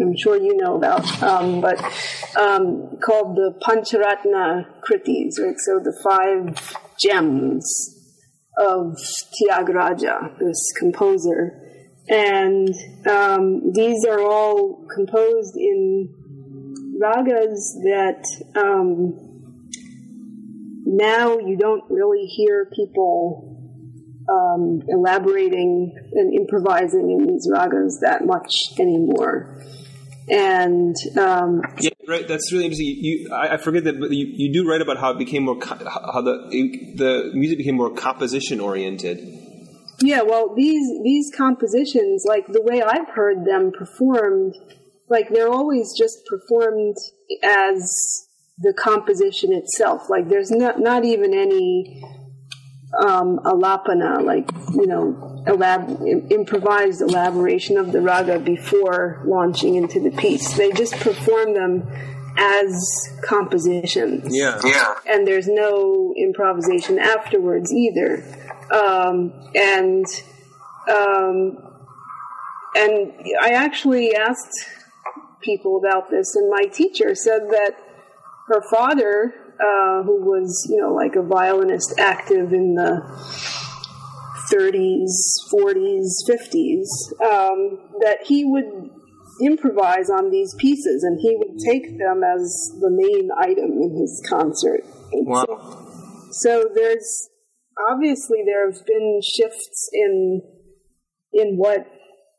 [0.01, 1.79] I'm sure you know about, um, but
[2.41, 5.57] um, called the Pancharatna Kritis, right?
[5.59, 7.99] So the five gems
[8.59, 8.97] of
[9.37, 11.59] Tyagaraja, this composer,
[12.09, 12.69] and
[13.09, 16.09] um, these are all composed in
[17.03, 18.25] ragas that
[18.57, 19.15] um,
[20.85, 23.53] now you don't really hear people
[24.29, 29.63] um, elaborating and improvising in these ragas that much anymore.
[30.29, 32.27] And um, yeah, right.
[32.29, 32.87] That's really interesting.
[32.87, 35.59] You, I, I forget that, but you, you do write about how it became more
[35.59, 39.19] co- how the the music became more composition oriented.
[40.01, 44.55] Yeah, well, these these compositions, like the way I've heard them performed,
[45.09, 46.97] like they're always just performed
[47.43, 50.09] as the composition itself.
[50.09, 52.03] Like there's not not even any
[52.99, 60.11] um, alapana, like you know, elab- improvised elaboration of the raga before launching into the
[60.11, 60.57] piece.
[60.57, 61.89] They just perform them
[62.37, 64.35] as compositions.
[64.35, 64.95] Yeah, yeah.
[65.07, 68.25] And there's no improvisation afterwards either.
[68.71, 70.07] Um, and
[70.89, 71.59] um,
[72.75, 74.67] and I actually asked
[75.41, 77.77] people about this, and my teacher said that
[78.49, 83.03] her father, uh, who was, you know, like a violinist active in the
[84.53, 85.13] 30s,
[85.53, 86.87] 40s, 50s,
[87.23, 88.91] um, that he would
[89.41, 94.23] improvise on these pieces and he would take them as the main item in his
[94.29, 94.85] concert.
[95.13, 95.45] Wow.
[95.47, 97.29] So, so there's
[97.91, 100.43] obviously there have been shifts in
[101.33, 101.87] in what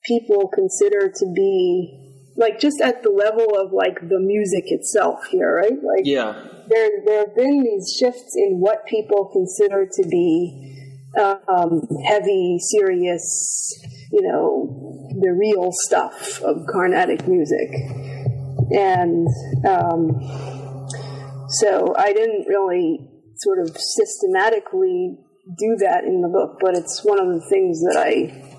[0.06, 2.04] people consider to be
[2.38, 5.72] like just at the level of like the music itself here, right?
[5.72, 6.48] Like Yeah.
[6.74, 10.70] There there have been these shifts in what people consider to be
[11.20, 13.80] um, heavy, serious,
[14.12, 17.70] you know, the real stuff of Carnatic music,
[18.72, 19.28] and
[19.68, 20.20] um,
[21.50, 23.00] so I didn't really
[23.38, 25.18] sort of systematically
[25.58, 28.53] do that in the book, but it's one of the things that I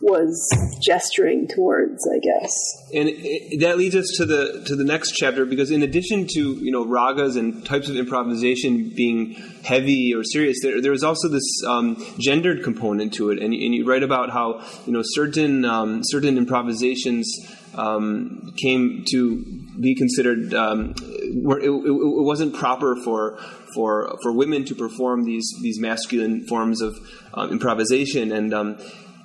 [0.00, 2.52] was gesturing towards, I guess.
[2.94, 6.40] And it, that leads us to the to the next chapter because in addition to
[6.40, 9.34] you know ragas and types of improvisation being
[9.64, 13.74] heavy or serious, there there is also this um, gendered component to it, and, and
[13.74, 17.36] you write about how you know certain um, certain improvisations
[17.74, 19.44] um, came to
[19.80, 20.94] be considered um,
[21.42, 23.36] where it, it, it wasn't proper for
[23.74, 26.96] for for women to perform these these masculine forms of
[27.34, 28.54] um, improvisation and.
[28.54, 28.78] Um,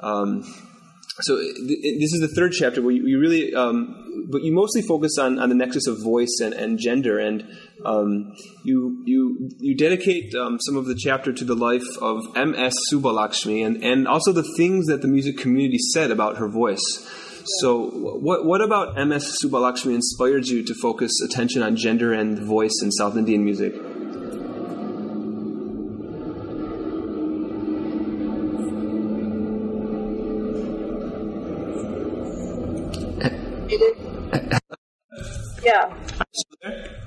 [0.03, 0.43] um,
[1.21, 4.81] so th- this is the third chapter where you, you really, um, but you mostly
[4.81, 7.43] focus on, on the nexus of voice and, and gender, and
[7.85, 8.33] um,
[8.63, 12.73] you you you dedicate um, some of the chapter to the life of M.S.
[12.91, 16.81] Subbulakshmi and, and also the things that the music community said about her voice.
[17.59, 19.37] So, what what about M.S.
[19.43, 23.75] Subbulakshmi inspired you to focus attention on gender and voice in South Indian music?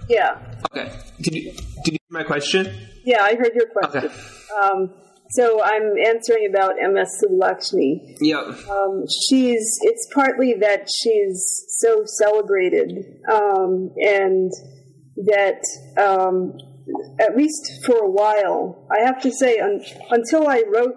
[0.09, 0.39] Yeah,
[0.71, 0.93] Okay.
[1.21, 1.53] Did you
[1.85, 2.73] did you hear my question?
[3.05, 3.23] yeah.
[3.23, 4.05] I heard your question.
[4.11, 4.15] Okay.
[4.63, 4.91] Um,
[5.31, 8.17] so I'm answering about MS Subbulakshmi.
[8.21, 8.41] Yeah.
[8.71, 9.67] Um, she's.
[9.83, 12.91] It's partly that she's so celebrated,
[13.33, 14.53] um, and
[15.17, 15.63] that
[16.01, 16.57] um,
[17.19, 20.95] at least for a while, I have to say, un- until I wrote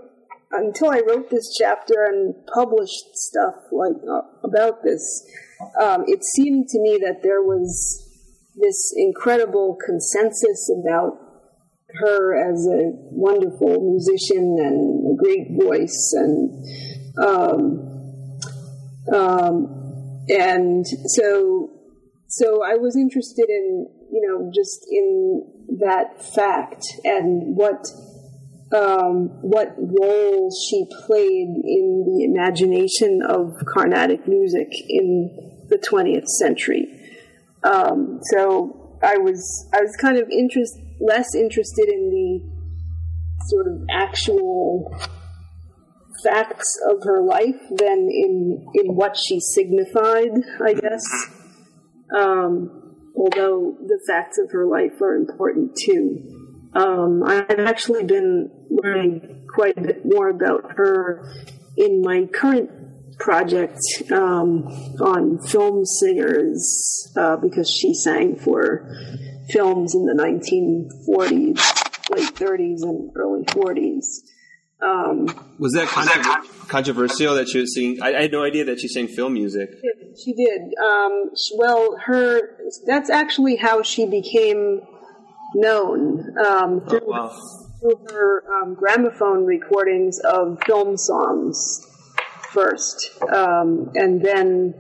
[0.52, 5.04] until I wrote this chapter and published stuff like uh, about this,
[5.82, 8.06] um, it seemed to me that there was
[8.62, 11.18] this incredible consensus about
[12.02, 16.66] her as a wonderful musician and a great voice and
[17.18, 17.90] um,
[19.12, 21.72] um, and so
[22.28, 27.86] so I was interested in you know just in that fact and what
[28.76, 36.99] um, what role she played in the imagination of Carnatic music in the 20th century.
[37.64, 42.60] Um, so I was I was kind of interest less interested in the
[43.48, 44.94] sort of actual
[46.24, 50.32] facts of her life than in in what she signified,
[50.64, 51.04] I guess.
[52.16, 56.70] Um, although the facts of her life are important too.
[56.74, 61.34] Um, I've actually been learning quite a bit more about her
[61.78, 62.70] in my current
[63.20, 63.80] project
[64.12, 64.66] um,
[65.02, 68.90] on film singers uh, because she sang for
[69.50, 71.58] films in the 1940s,
[72.16, 74.06] late 30s, and early 40s.
[74.82, 75.26] Um,
[75.60, 78.02] Was that controver- controversial that she was singing?
[78.02, 79.70] I, I had no idea that she sang film music.
[80.24, 80.62] She did.
[80.82, 82.58] Um, she- well, her
[82.88, 84.82] that's actually how she became
[85.56, 87.38] known um, through, wow.
[87.82, 91.86] through her um, gramophone recordings of film songs
[92.52, 94.74] first, um, and then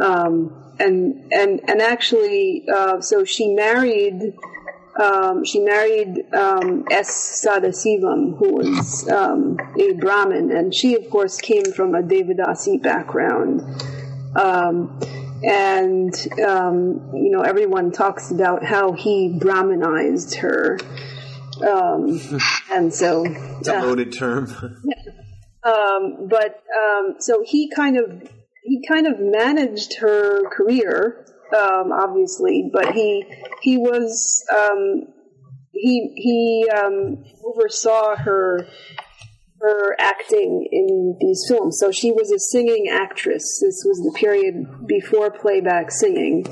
[0.00, 4.34] um, and and and actually, uh, so she married.
[5.00, 7.42] Um, she married um, S.
[7.42, 13.62] Sadasivam, who was um, a Brahmin, and she, of course, came from a Devadasi background.
[14.36, 15.00] Um,
[15.42, 20.78] and um, you know, everyone talks about how he Brahminized her,
[21.66, 22.20] um,
[22.70, 23.24] and so.
[23.60, 24.78] It's a loaded term.
[25.64, 28.28] Um, but um, so he kind of
[28.64, 33.24] he kind of managed her career, um, obviously, but he
[33.60, 35.12] he was um,
[35.72, 38.66] he he um, oversaw her
[39.60, 41.78] her acting in these films.
[41.78, 43.60] So she was a singing actress.
[43.62, 46.44] This was the period before playback singing.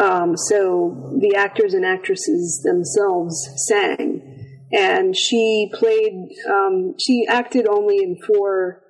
[0.00, 4.31] Um, so the actors and actresses themselves sang
[4.72, 8.82] and she played um, she acted only in four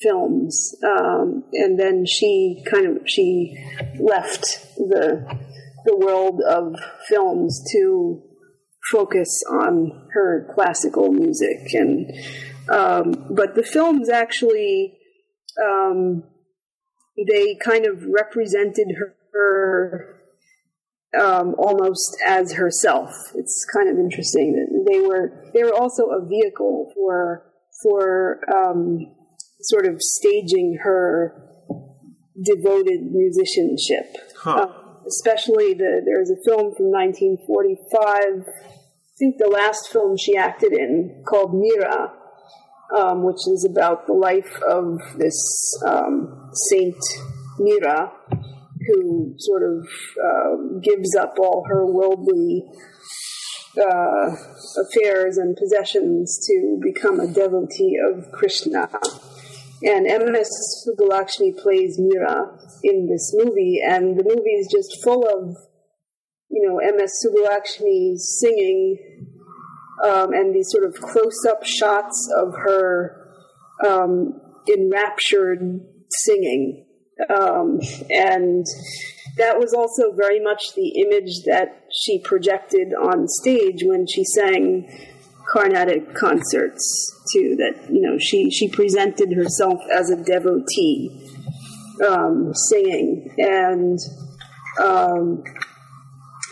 [0.00, 3.56] films, um, and then she kind of she
[4.00, 5.26] left the
[5.84, 6.74] the world of
[7.08, 8.22] films to
[8.92, 12.10] focus on her classical music and
[12.70, 14.98] um, but the films actually
[15.62, 16.22] um,
[17.26, 18.88] they kind of represented
[19.32, 20.20] her,
[21.18, 23.10] um, almost as herself.
[23.34, 29.14] It's kind of interesting that they were they were also a vehicle for for um,
[29.60, 31.48] sort of staging her
[32.44, 34.16] devoted musicianship.
[34.36, 34.50] Huh.
[34.50, 34.72] Uh,
[35.06, 38.44] especially the there's a film from 1945.
[38.44, 42.12] I think the last film she acted in called Mira,
[42.96, 45.36] um, which is about the life of this
[45.86, 46.96] um, Saint
[47.58, 48.12] Mira,
[48.86, 49.88] who sort of
[50.24, 52.64] uh, gives up all her worldly
[53.80, 54.30] uh,
[54.80, 58.88] affairs and possessions to become a devotee of Krishna.
[59.82, 60.50] And M.S.
[60.86, 65.56] Subbulakshmi plays Mira in this movie, and the movie is just full of,
[66.50, 67.24] you know, M.S.
[67.24, 69.26] Subbulakshmi singing
[70.04, 73.28] um, and these sort of close-up shots of her
[73.86, 76.86] um, enraptured singing,
[77.30, 78.64] um, and
[79.36, 84.88] that was also very much the image that she projected on stage when she sang
[85.52, 87.56] Carnatic concerts too.
[87.56, 91.28] That you know she she presented herself as a devotee
[92.06, 93.98] um, singing and.
[94.80, 95.42] Um,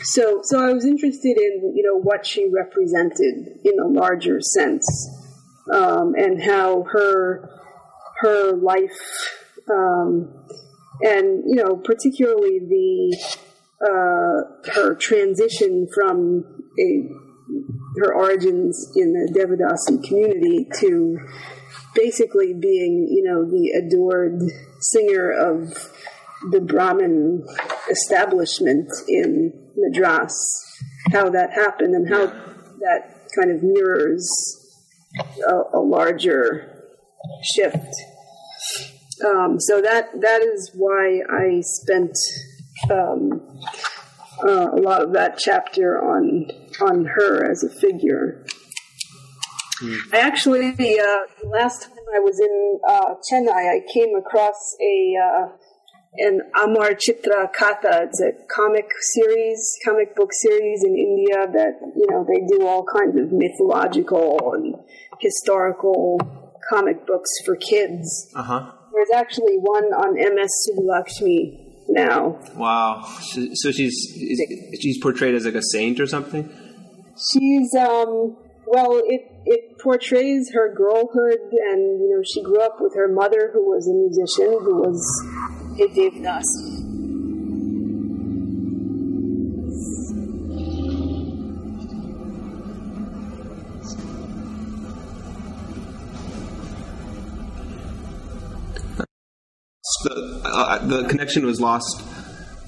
[0.03, 4.87] so, so I was interested in you know what she represented in a larger sense,
[5.73, 7.51] um, and how her
[8.21, 9.35] her life,
[9.71, 10.33] um,
[11.03, 13.37] and you know particularly the
[13.83, 16.45] uh, her transition from
[16.81, 17.09] a
[17.99, 21.19] her origins in the Devadasi community to
[21.95, 24.41] basically being you know the adored
[24.81, 25.91] singer of
[26.51, 27.45] the Brahmin
[27.91, 30.35] establishment in Madras,
[31.13, 34.29] how that happened and how that kind of mirrors
[35.49, 36.85] a, a larger
[37.43, 37.89] shift.
[39.27, 42.15] Um, so that that is why I spent
[42.91, 43.46] um,
[44.45, 46.51] uh, a lot of that chapter on
[46.81, 48.45] on her as a figure.
[50.13, 55.49] I actually, uh, last time I was in uh, Chennai, I came across a uh,
[56.19, 58.07] an Amar Chitra Katha.
[58.07, 62.85] It's a comic series, comic book series in India that you know they do all
[62.85, 64.77] kinds of mythological and
[65.21, 66.19] historical
[66.71, 68.33] comic books for kids.
[68.35, 68.73] Uh huh.
[68.93, 72.39] There's actually one on MS Subbulakshmi now.
[72.55, 73.03] Wow.
[73.03, 76.49] So, so she's is, she's portrayed as like a saint or something.
[77.33, 82.95] She's um well it it portrays her girlhood and you know she grew up with
[82.95, 85.01] her mother who was a musician who was
[85.81, 86.76] a Devdasi.
[100.07, 102.01] The uh, the connection was lost.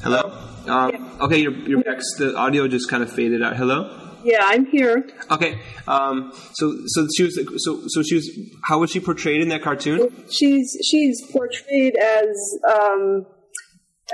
[0.02, 0.22] Hello.
[0.66, 1.98] Um, okay, you're you're back.
[2.18, 3.56] The audio just kind of faded out.
[3.56, 4.18] Hello.
[4.24, 5.08] Yeah, I'm here.
[5.30, 5.60] Okay.
[5.86, 8.28] Um, so so she was so so she was
[8.64, 10.10] how was she portrayed in that cartoon?
[10.28, 13.26] She's she's portrayed as um,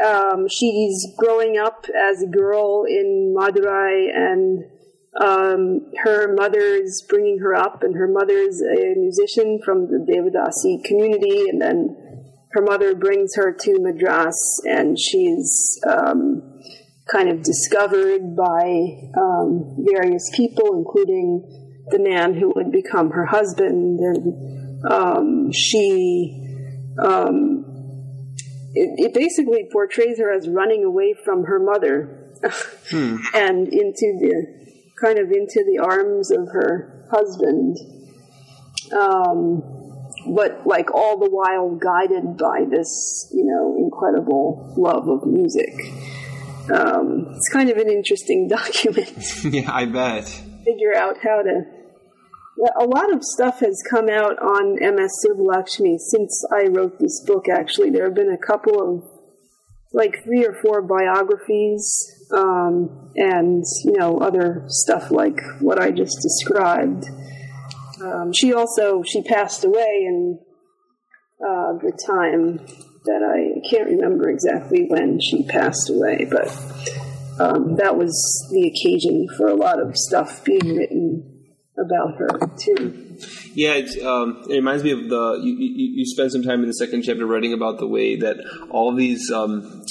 [0.04, 4.64] um, she's growing up as a girl in Madurai, and
[5.18, 11.48] um, her mother's bringing her up, and her mother's a musician from the Devadasi community,
[11.48, 12.03] and then
[12.54, 16.60] her mother brings her to Madras, and she's um,
[17.10, 23.98] kind of discovered by um, various people, including the man who would become her husband,
[24.00, 26.40] and um, she.
[27.02, 27.64] Um,
[28.76, 32.32] it, it basically portrays her as running away from her mother
[33.34, 34.46] and into the
[35.00, 37.76] kind of into the arms of her husband.
[38.92, 39.83] Um,
[40.26, 45.74] but like all the while guided by this, you know, incredible love of music.
[46.72, 49.44] Um, it's kind of an interesting document.
[49.44, 50.26] yeah, I bet.
[50.64, 51.62] Figure out how to.
[52.80, 57.48] A lot of stuff has come out on MS Subbulakshmi since I wrote this book.
[57.48, 59.04] Actually, there have been a couple of,
[59.92, 66.16] like three or four biographies, um, and you know other stuff like what I just
[66.22, 67.06] described.
[68.02, 70.38] Um, she also she passed away in
[71.40, 72.58] uh, the time
[73.04, 76.48] that I can't remember exactly when she passed away, but
[77.38, 78.12] um, that was
[78.52, 81.34] the occasion for a lot of stuff being written
[81.76, 82.28] about her
[82.58, 83.18] too.
[83.54, 86.74] Yeah, um, it reminds me of the you, you, you, spend some time in the
[86.74, 88.36] second chapter writing about the way that
[88.70, 89.82] all these um,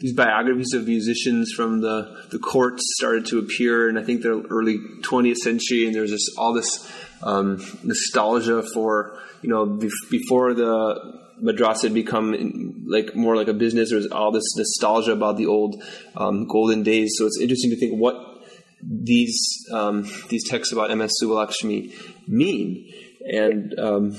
[0.00, 4.44] these biographies of musicians from the the courts started to appear, and I think the
[4.50, 6.90] early 20th century, and there's just all this
[7.22, 13.90] um, nostalgia for you know before the madrasa had become like more like a business.
[13.90, 15.82] There's all this nostalgia about the old
[16.16, 17.14] um, golden days.
[17.16, 18.16] So it's interesting to think what
[18.82, 19.38] these
[19.72, 22.92] um, these texts about MS Subbulakshmi mean.
[23.30, 24.16] And um,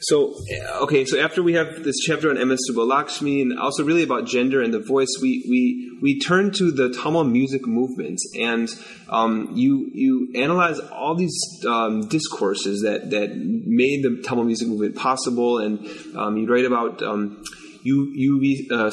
[0.00, 0.34] so,
[0.82, 4.62] okay, so after we have this chapter on MS Subbulakshmi and also really about gender
[4.62, 8.68] and the voice, we we we turn to the Tamil music movement, and
[9.08, 11.36] um, you you analyze all these
[11.66, 15.80] um, discourses that that made the Tamil music movement possible, and
[16.16, 17.02] um, you write about.
[17.02, 17.42] Um,
[17.84, 18.90] you you uh,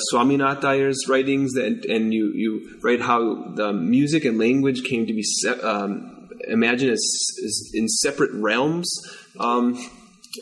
[1.10, 5.60] writings that, and you you write how the music and language came to be se-
[5.62, 7.03] um, imagined as,
[7.43, 8.88] as, in separate realms.
[9.39, 9.76] Um,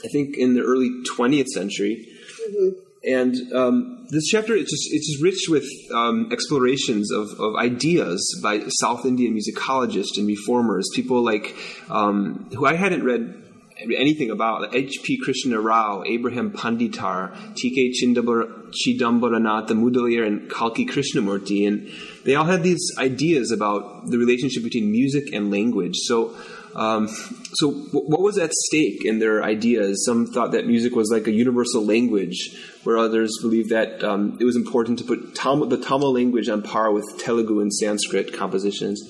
[0.03, 2.07] I think in the early 20th century.
[2.47, 2.79] Mm-hmm.
[3.05, 8.39] And um, this chapter it's just it's just rich with um, explorations of, of ideas
[8.41, 11.53] by South Indian musicologists and reformers, people like
[11.89, 13.43] um, who I hadn't read
[13.91, 15.17] anything about like H.P.
[15.17, 17.91] Krishna Rao, Abraham Panditar, T.K.
[17.91, 21.89] Chidambaranatha Mudaliar, and Kalki Krishnamurti, and
[22.23, 25.95] they all had these ideas about the relationship between music and language.
[26.03, 26.35] So
[26.75, 30.03] um, so, w- what was at stake in their ideas?
[30.05, 34.45] Some thought that music was like a universal language, where others believed that um, it
[34.45, 39.01] was important to put Tam- the Tamil language on par with Telugu and Sanskrit compositions.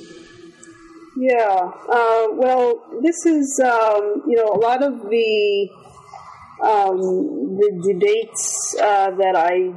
[1.15, 5.69] Yeah, uh, well, this is um, you know a lot of the
[6.61, 6.97] um,
[7.57, 9.71] the debates uh, that I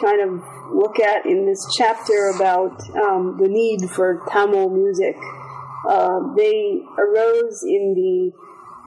[0.00, 0.40] kind of
[0.74, 5.16] look at in this chapter about um, the need for Tamil music
[5.88, 8.32] uh, they arose in the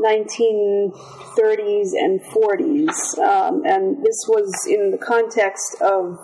[0.02, 6.18] 1930s and 40s, um, and this was in the context of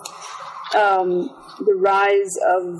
[0.74, 1.30] um,
[1.64, 2.78] the rise of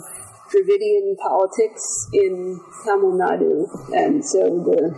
[0.51, 4.93] Dravidian politics in Tamil Nadu, and so the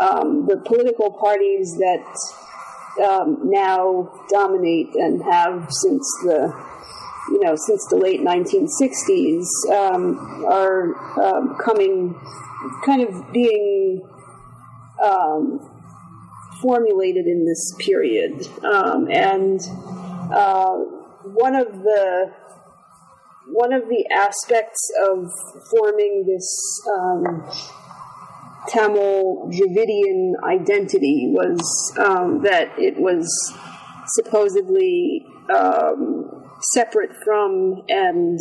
[0.00, 6.52] um, the political parties that um, now dominate and have since the
[7.30, 12.14] you know, since the late 1960s, um, are um, coming,
[12.84, 14.02] kind of being
[15.02, 15.60] um,
[16.60, 18.46] formulated in this period.
[18.64, 19.60] Um, and
[20.32, 20.74] uh,
[21.24, 22.32] one of the
[23.50, 25.30] one of the aspects of
[25.70, 27.50] forming this um,
[28.68, 31.60] Tamil Dravidian identity was
[31.98, 33.26] um, that it was
[34.08, 35.24] supposedly
[35.54, 36.17] um,
[36.60, 38.40] separate from and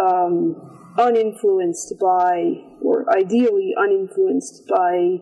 [0.00, 5.18] um, uninfluenced by, or ideally uninfluenced by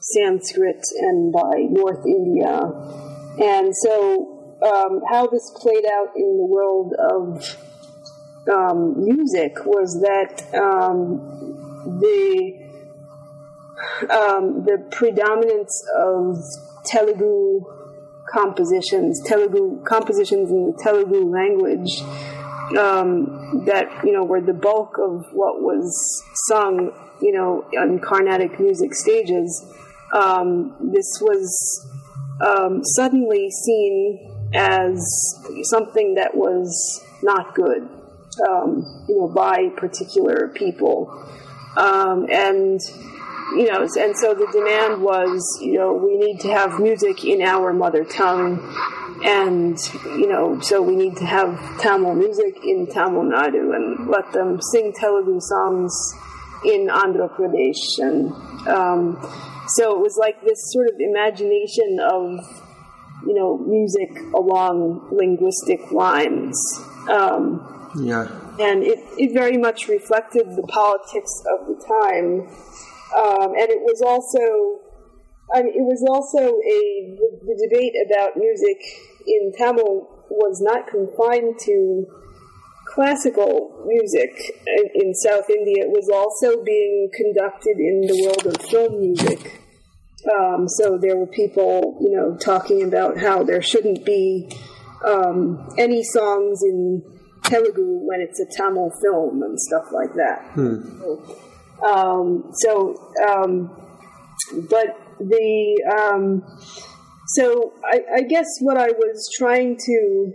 [0.00, 2.60] Sanskrit and by North India.
[3.40, 7.56] And so, um, how this played out in the world of
[8.52, 11.18] um, music was that um,
[12.00, 12.62] the
[14.10, 16.36] um, the predominance of
[16.84, 17.64] Telugu
[18.32, 22.00] compositions, Telugu compositions in the Telugu language
[22.78, 28.58] um, that you know were the bulk of what was sung, you know, on Carnatic
[28.58, 29.64] music stages.
[30.12, 31.88] Um, this was
[32.44, 34.98] um, suddenly seen as
[35.62, 37.88] something that was not good,
[38.48, 41.08] um, you know, by particular people,
[41.76, 42.80] um, and
[43.56, 47.42] you know, and so the demand was, you know, we need to have music in
[47.42, 48.58] our mother tongue,
[49.24, 54.32] and you know, so we need to have Tamil music in Tamil Nadu and let
[54.32, 55.92] them sing Telugu songs
[56.64, 58.32] in Andhra Pradesh, and
[58.68, 59.18] um,
[59.68, 62.22] so it was like this sort of imagination of,
[63.26, 66.58] you know, music along linguistic lines.
[67.08, 67.68] Um,
[68.00, 68.26] yeah.
[68.58, 72.48] And it, it very much reflected the politics of the time
[73.16, 74.80] um, and it was also,
[75.54, 76.80] I mean, it was also a
[77.44, 78.78] the debate about music
[79.26, 82.06] in Tamil was not confined to
[82.86, 84.30] classical music
[84.66, 85.84] in, in South India.
[85.84, 89.60] It was also being conducted in the world of film music.
[90.32, 94.48] Um, so there were people, you know, talking about how there shouldn't be
[95.04, 97.02] um, any songs in
[97.42, 100.50] Telugu when it's a Tamil film and stuff like that.
[100.54, 101.00] Hmm.
[101.00, 101.41] So,
[101.86, 103.70] um, so, um,
[104.68, 106.42] but the um,
[107.28, 110.32] so I, I, guess what I was trying to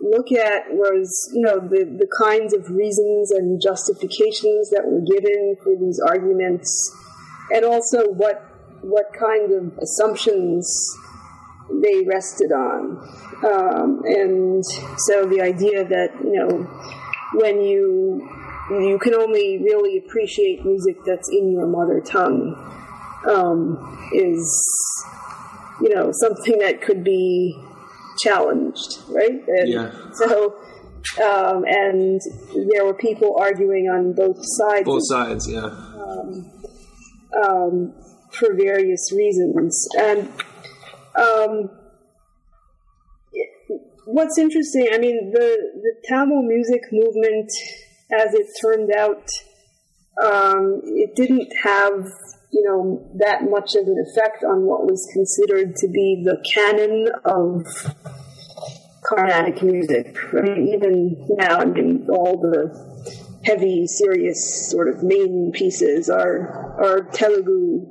[0.00, 5.56] look at was you know the the kinds of reasons and justifications that were given
[5.62, 6.70] for these arguments,
[7.52, 8.42] and also what
[8.82, 10.68] what kind of assumptions
[11.82, 12.98] they rested on.
[13.44, 14.64] Um, and
[14.98, 16.64] so the idea that, you know,
[17.34, 18.28] when you
[18.70, 22.54] you can only really appreciate music that's in your mother tongue
[23.28, 25.04] um, is,
[25.80, 27.58] you know, something that could be
[28.18, 29.42] challenged, right?
[29.48, 29.92] And Yeah.
[30.14, 30.56] So,
[31.22, 32.20] um, and
[32.70, 35.70] there were people arguing on both sides Both sides, yeah.
[37.44, 37.92] um,
[38.30, 39.88] for various reasons.
[39.98, 40.28] And
[41.16, 41.70] um,
[44.06, 47.50] what's interesting, I mean, the, the Tamil music movement,
[48.12, 49.28] as it turned out,
[50.22, 52.06] um, it didn't have,
[52.52, 57.08] you know, that much of an effect on what was considered to be the canon
[57.24, 57.66] of
[59.04, 60.16] Carnatic music.
[60.32, 67.86] Even now, I mean, all the heavy, serious sort of main pieces are are Telugu.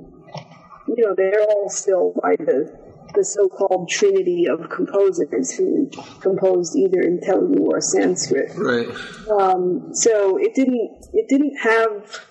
[0.87, 2.82] You know, they're all still by the
[3.13, 5.89] the so-called trinity of composers who
[6.21, 8.51] composed either in Telugu or Sanskrit.
[8.55, 8.87] Right.
[9.29, 12.25] Um, so it didn't it didn't have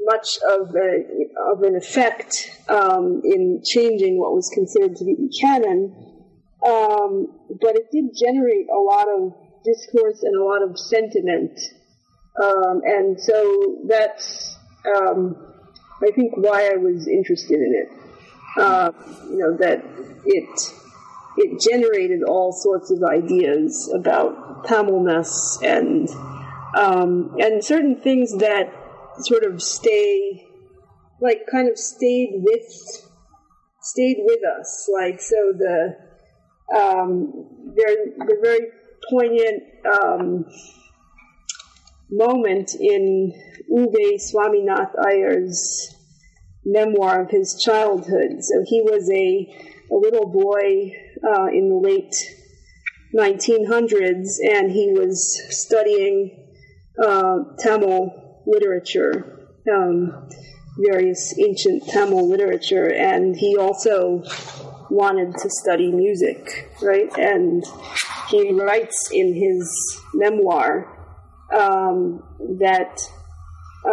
[0.00, 1.04] much of a,
[1.52, 5.92] of an effect um, in changing what was considered to be the canon,
[6.64, 7.26] um,
[7.60, 9.34] but it did generate a lot of
[9.64, 11.58] discourse and a lot of sentiment,
[12.42, 14.56] um, and so that's
[14.96, 15.36] um,
[16.02, 18.07] I think why I was interested in it.
[18.58, 18.92] Uh,
[19.30, 19.84] you know that
[20.24, 20.74] it
[21.36, 26.08] it generated all sorts of ideas about Tamilness and
[26.76, 28.72] um, and certain things that
[29.20, 30.46] sort of stay
[31.20, 33.08] like kind of stayed with
[33.80, 34.90] stayed with us.
[34.92, 35.96] Like so the
[36.74, 37.96] um, they're,
[38.26, 38.68] they're very
[39.10, 40.44] poignant um,
[42.10, 43.32] moment in
[43.68, 43.90] U.
[43.90, 44.18] Ve.
[44.18, 45.94] Swaminatha Iyer's
[46.64, 48.42] memoir of his childhood.
[48.42, 49.48] So he was a,
[49.90, 50.92] a little boy
[51.24, 52.14] uh, in the late
[53.16, 56.46] 1900s, and he was studying
[57.02, 60.28] uh, Tamil literature, um,
[60.78, 64.22] various ancient Tamil literature, and he also
[64.90, 67.10] wanted to study music, right?
[67.18, 67.64] And
[68.28, 70.86] he writes in his memoir
[71.54, 72.22] um,
[72.58, 73.00] that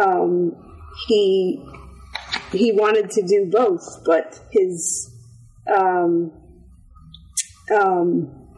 [0.00, 0.52] um,
[1.06, 1.64] he
[2.52, 5.12] he wanted to do both, but his
[5.66, 6.32] um,
[7.74, 8.48] um,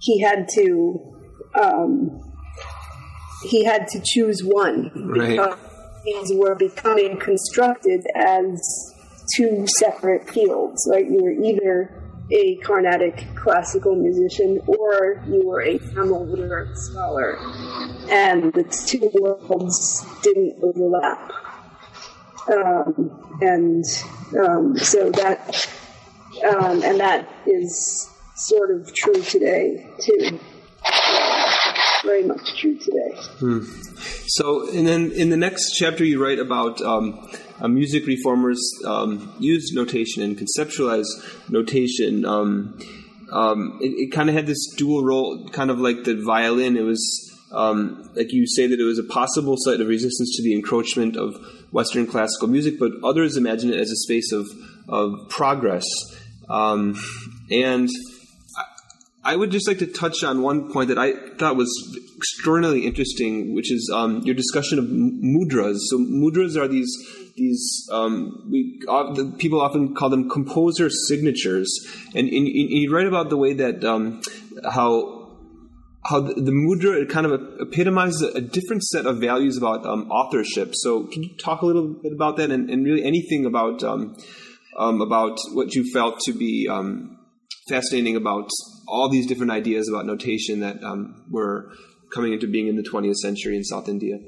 [0.00, 1.16] he had to
[1.60, 2.22] um,
[3.48, 5.30] he had to choose one Right.
[5.30, 5.58] because
[6.04, 8.94] these were becoming constructed as
[9.36, 10.88] two separate fields.
[10.90, 17.36] Right, you were either a Carnatic classical musician or you were a Tamil literary scholar,
[18.10, 21.30] and the two worlds didn't overlap
[22.48, 23.84] um, and
[24.38, 25.68] um, so that
[26.48, 30.38] um, and that is sort of true today too.
[32.04, 33.16] Very much true today.
[34.28, 39.72] So, and then in the next chapter, you write about uh, music reformers um, use
[39.72, 41.06] notation and conceptualize
[41.50, 42.24] notation.
[42.24, 42.78] Um,
[43.32, 46.76] um, it it kind of had this dual role, kind of like the violin.
[46.76, 50.42] It was um, like you say that it was a possible site of resistance to
[50.42, 51.34] the encroachment of
[51.70, 54.46] Western classical music, but others imagine it as a space of
[54.88, 55.84] of progress.
[56.48, 56.96] Um,
[57.50, 57.88] and
[59.24, 61.70] I would just like to touch on one point that I thought was
[62.16, 65.78] extraordinarily interesting, which is um, your discussion of mudras.
[65.90, 66.96] So mudras are these
[67.36, 71.68] these um, we uh, people often call them composer signatures,
[72.14, 74.22] and, and, and you write about the way that um,
[74.64, 75.15] how
[76.08, 80.10] how the, the mudra kind of epitomizes a, a different set of values about um,
[80.10, 80.70] authorship.
[80.74, 84.16] So can you talk a little bit about that, and, and really anything about um,
[84.78, 87.18] um, about what you felt to be um,
[87.68, 88.50] fascinating about
[88.86, 91.72] all these different ideas about notation that um, were
[92.14, 94.18] coming into being in the 20th century in South India.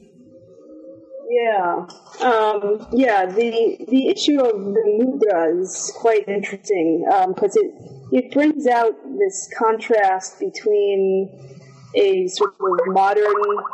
[1.30, 1.86] Yeah,
[2.22, 3.26] um, yeah.
[3.26, 7.70] The the issue of the mudra is quite interesting because it
[8.10, 11.57] it brings out this contrast between
[11.94, 13.64] a sort of modern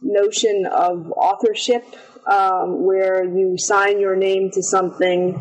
[0.00, 1.84] notion of authorship,
[2.26, 5.34] um, where you sign your name to something,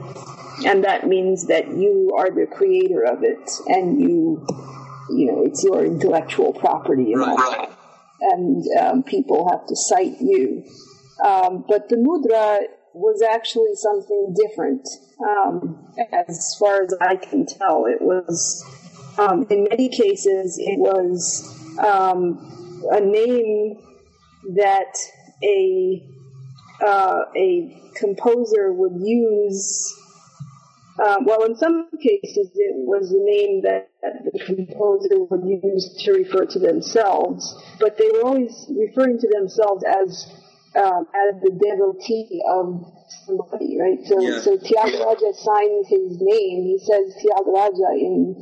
[0.66, 4.46] and that means that you are the creator of it, and you
[5.10, 7.78] you know it's your intellectual property and that
[8.20, 10.64] and um, people have to cite you.
[11.24, 12.60] Um, but the mudra
[12.94, 14.88] was actually something different,
[15.24, 17.86] um, as far as I can tell.
[17.86, 18.66] It was,
[19.18, 23.78] um, in many cases, it was um, a name
[24.56, 24.96] that
[25.44, 26.04] a
[26.86, 29.94] uh, a composer would use
[31.00, 36.12] Uh, well, in some cases, it was a name that the composer would use to
[36.14, 40.26] refer to themselves, but they were always referring to themselves as
[40.78, 42.86] um, as the devotee of
[43.26, 44.00] somebody, right?
[44.06, 44.40] So, Yeah.
[44.42, 46.64] so Tyagaraja signs his name.
[46.64, 48.36] He says Tyagaraja in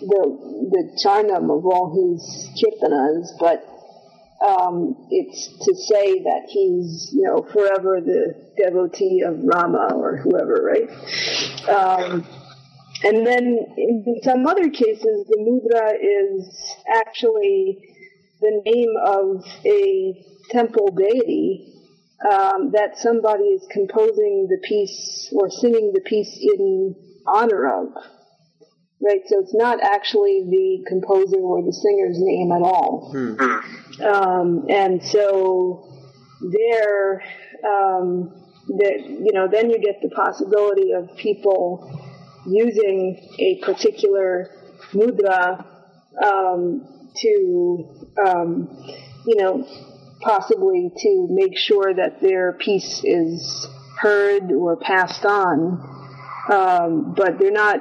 [0.00, 0.22] the
[0.70, 3.64] the charnam of all his kirtanas, but
[4.46, 10.62] um, it's to say that he's, you know, forever the devotee of Rama or whoever,
[10.62, 10.90] right?
[11.68, 12.26] Um,
[13.04, 17.78] and then in some other cases, the mudra is actually
[18.40, 21.72] the name of a temple deity
[22.24, 26.94] um, that somebody is composing the piece or singing the piece in
[27.26, 27.88] honor of.
[28.98, 33.12] Right, so it's not actually the composer or the singer's name at all.
[34.02, 35.86] Um, and so
[36.40, 37.22] there,
[37.62, 38.32] um,
[38.68, 41.92] that you know, then you get the possibility of people
[42.46, 44.50] using a particular
[44.92, 45.64] mudra
[46.24, 48.68] um, to, um,
[49.26, 49.66] you know,
[50.26, 53.68] possibly to make sure that their piece is
[54.00, 55.78] heard or passed on,
[56.52, 57.78] um, but they're not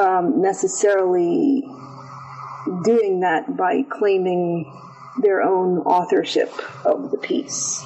[0.00, 1.62] um, necessarily
[2.82, 4.64] doing that by claiming
[5.20, 6.50] their own authorship
[6.86, 7.84] of the piece.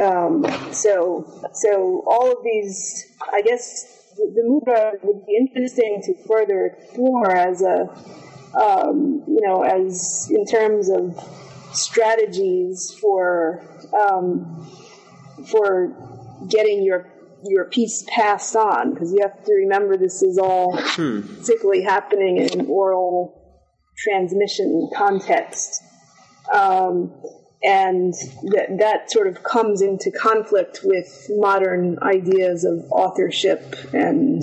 [0.00, 6.14] Um, so, so all of these, I guess, the, the mudra would be interesting to
[6.28, 7.80] further explore as a,
[8.56, 11.18] um, you know, as in terms of
[11.72, 13.62] strategies for
[13.94, 14.70] um,
[15.50, 17.10] for getting your
[17.44, 22.60] your piece passed on because you have to remember this is all particularly happening in
[22.60, 23.40] an oral
[23.96, 25.82] transmission context.
[26.52, 27.14] Um,
[27.62, 28.14] and
[28.52, 34.42] that, that sort of comes into conflict with modern ideas of authorship and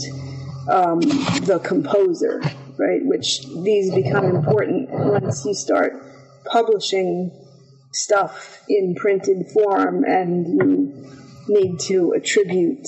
[0.70, 2.42] um, the composer,
[2.78, 3.02] right?
[3.04, 6.07] Which these become important once you start
[6.52, 7.32] publishing
[7.92, 11.08] stuff in printed form and you
[11.48, 12.86] need to attribute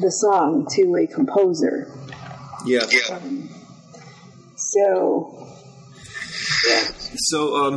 [0.00, 1.92] the song to a composer.
[2.64, 2.80] Yeah.
[4.54, 5.48] So,
[6.68, 6.88] yeah.
[7.16, 7.72] So, um,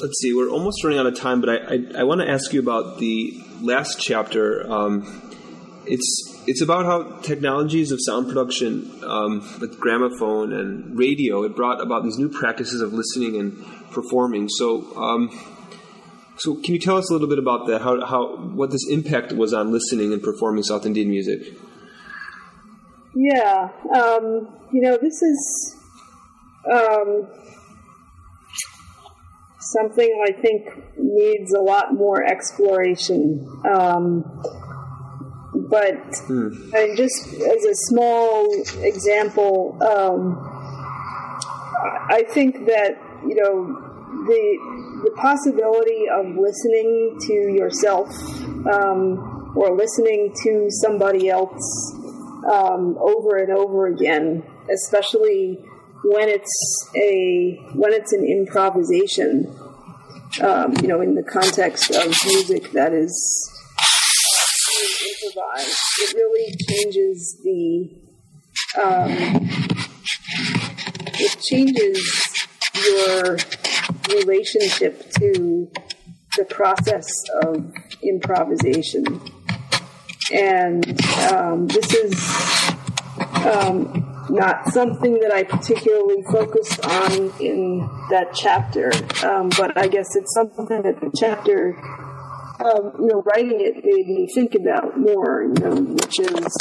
[0.00, 0.32] let's see.
[0.32, 2.98] We're almost running out of time, but I I, I want to ask you about
[2.98, 4.70] the last chapter.
[4.70, 5.34] Um,
[5.86, 11.80] it's it's about how technologies of sound production, um, with gramophone and radio, it brought
[11.80, 14.48] about these new practices of listening and performing.
[14.48, 15.30] So, um,
[16.36, 17.82] so can you tell us a little bit about that?
[17.82, 21.58] How how what this impact was on listening and performing South Indian music?
[23.18, 25.76] yeah, um, you know, this is
[26.72, 27.26] um,
[29.58, 33.44] something I think needs a lot more exploration.
[33.68, 34.42] Um,
[35.68, 35.96] but
[36.28, 40.38] and just as a small example, um,
[42.10, 42.96] I think that
[43.26, 43.88] you know
[44.26, 48.08] the the possibility of listening to yourself
[48.66, 51.94] um, or listening to somebody else
[52.50, 54.42] um, over and over again,
[54.72, 55.58] especially
[56.04, 59.54] when it's a when it's an improvisation.
[60.42, 63.57] Um, you know, in the context of music that is
[64.80, 68.08] being improvised, it really changes the.
[68.80, 69.48] Um,
[71.20, 71.98] it changes
[72.86, 73.38] your
[74.14, 75.70] relationship to
[76.36, 77.06] the process
[77.42, 77.72] of
[78.02, 79.20] improvisation.
[80.32, 80.84] And
[81.32, 82.14] um, this is
[83.46, 87.78] um, not something that I particularly focused on in
[88.10, 88.92] that chapter,
[89.26, 91.74] um, but I guess it's something that the chapter,
[92.60, 96.56] um, you know, writing it made me think about more, you know, which is,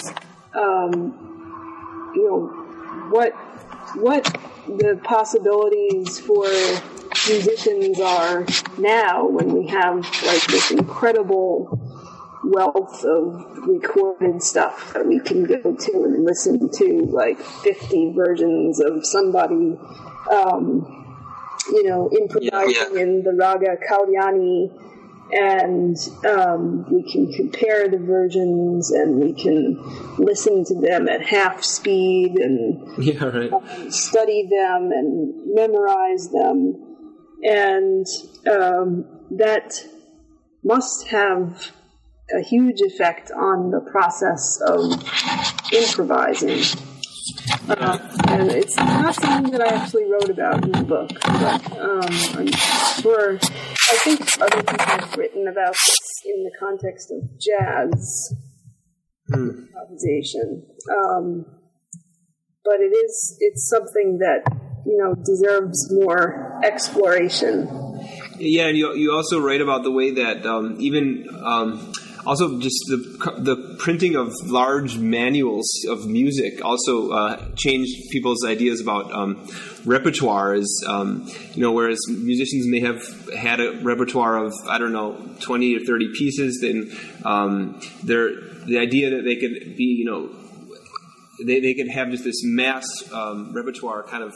[0.53, 3.33] um, you know, what
[3.95, 4.23] what
[4.67, 6.45] the possibilities for
[7.29, 8.45] musicians are
[8.77, 9.95] now when we have
[10.25, 11.79] like this incredible
[12.43, 18.79] wealth of recorded stuff that we can go to and listen to like 50 versions
[18.79, 19.77] of somebody
[20.31, 21.15] um,
[21.69, 24.69] you know improvising in the raga kalyani
[25.31, 29.77] and um, we can compare the versions and we can
[30.17, 33.91] listen to them at half speed and Yeah, right.
[33.93, 36.83] study them and memorize them.
[37.43, 38.05] And
[38.49, 39.85] um, that
[40.63, 41.71] must have
[42.35, 44.91] a huge effect on the process of
[45.71, 46.63] improvising.
[47.69, 52.39] Uh, and it's not something that I actually wrote about in the book, but um,
[52.39, 52.51] I'm
[53.01, 58.33] sure I think other people have written about this in the context of jazz.
[59.31, 59.67] mm.
[59.67, 60.65] improvisation.
[60.89, 61.45] Um,
[62.63, 64.43] but it is it's something that
[64.85, 67.67] you know deserves more exploration.
[68.39, 71.93] Yeah, and you you also write about the way that um, even um,
[72.27, 72.97] also just the
[73.39, 79.47] the printing of large manuals of music also uh, changed people's ideas about um,
[79.85, 80.53] repertoire.
[80.53, 83.01] Is um, you know, whereas musicians may have
[83.33, 86.91] had a repertoire of I don't know twenty or thirty pieces, then
[87.23, 90.29] um, the idea that they could be you know
[91.45, 94.33] they, they could have just this mass um, repertoire kind of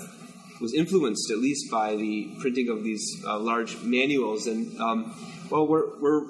[0.62, 4.46] was influenced at least by the printing of these uh, large manuals.
[4.48, 5.14] And um,
[5.50, 6.22] well, we're, we're,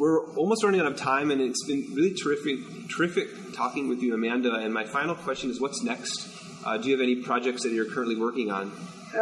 [0.00, 4.14] we're almost running out of time, and it's been really terrific, terrific talking with you,
[4.14, 4.54] Amanda.
[4.54, 6.26] And my final question is, what's next?
[6.64, 8.72] Uh, do you have any projects that you're currently working on?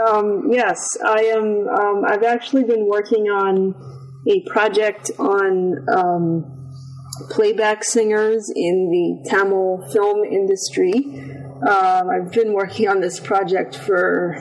[0.07, 1.67] Um, yes, I am.
[1.67, 3.75] Um, I've actually been working on
[4.29, 6.71] a project on um,
[7.29, 10.95] playback singers in the Tamil film industry.
[11.67, 14.37] Um, I've been working on this project for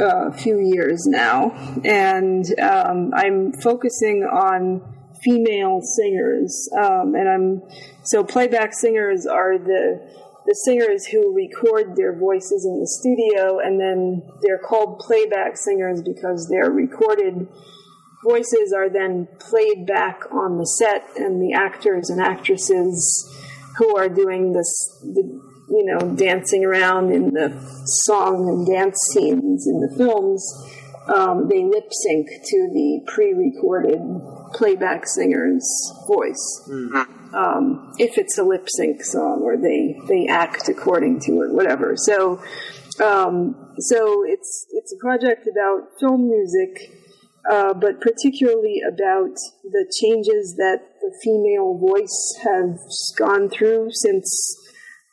[0.00, 1.50] a few years now,
[1.84, 6.68] and um, I'm focusing on female singers.
[6.76, 7.62] Um, and I'm
[8.04, 10.00] so playback singers are the
[10.46, 16.00] the singers who record their voices in the studio, and then they're called playback singers
[16.00, 17.46] because they're recorded
[18.24, 23.34] voices are then played back on the set, and the actors and actresses
[23.76, 25.22] who are doing this, the,
[25.70, 27.50] you know, dancing around in the
[28.04, 30.44] song and dance scenes in the films,
[31.08, 34.00] um, they lip sync to the pre-recorded
[34.54, 35.66] playback singer's
[36.06, 36.68] voice.
[36.70, 37.34] Mm-hmm.
[37.34, 41.94] Um, if it's a lip sync song, or they they act according to it, whatever.
[41.96, 42.42] So,
[43.02, 46.90] um, so it's it's a project about film music
[47.48, 49.34] uh, but particularly about
[49.64, 54.28] the changes that the female voice has gone through since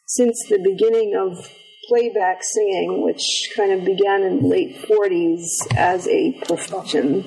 [0.05, 1.49] since the beginning of
[1.87, 7.25] playback singing, which kind of began in the late 40s as a profession,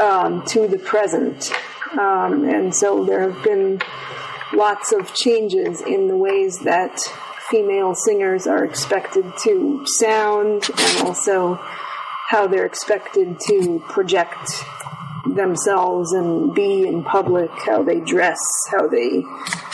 [0.00, 1.52] um, to the present.
[1.92, 3.80] Um, and so there have been
[4.52, 6.98] lots of changes in the ways that
[7.50, 11.58] female singers are expected to sound and also
[12.28, 14.64] how they're expected to project
[15.34, 18.38] themselves and be in public, how they dress,
[18.70, 19.22] how they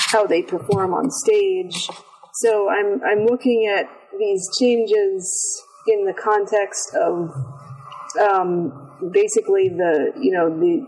[0.09, 1.89] how they perform on stage.
[2.37, 3.87] So I'm I'm looking at
[4.19, 7.31] these changes in the context of
[8.21, 10.87] um, basically the you know the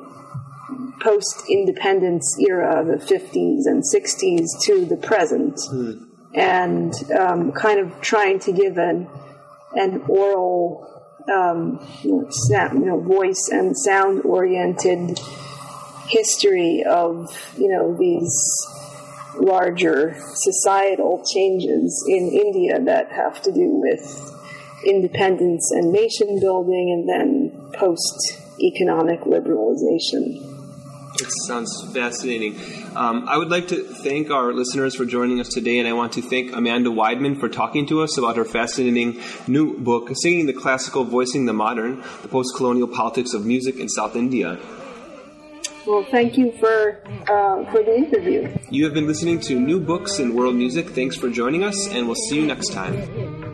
[1.00, 6.04] post independence era, the 50s and 60s to the present, mm.
[6.34, 9.08] and um, kind of trying to give an
[9.74, 10.96] an oral
[11.32, 12.28] um, you
[12.86, 15.18] know, voice and sound oriented
[16.08, 18.32] history of you know these
[19.38, 24.32] larger societal changes in India that have to do with
[24.84, 30.54] independence and nation building and then post economic liberalization.
[31.18, 32.60] It sounds fascinating.
[32.94, 36.12] Um, I would like to thank our listeners for joining us today, and I want
[36.14, 40.52] to thank Amanda Weidman for talking to us about her fascinating new book, Singing the
[40.52, 44.58] Classical, Voicing the Modern The Post Colonial Politics of Music in South India.
[45.86, 48.52] Well, thank you for, uh, for the interview.
[48.70, 50.90] You have been listening to New Books in World Music.
[50.90, 53.45] Thanks for joining us, and we'll see you next time.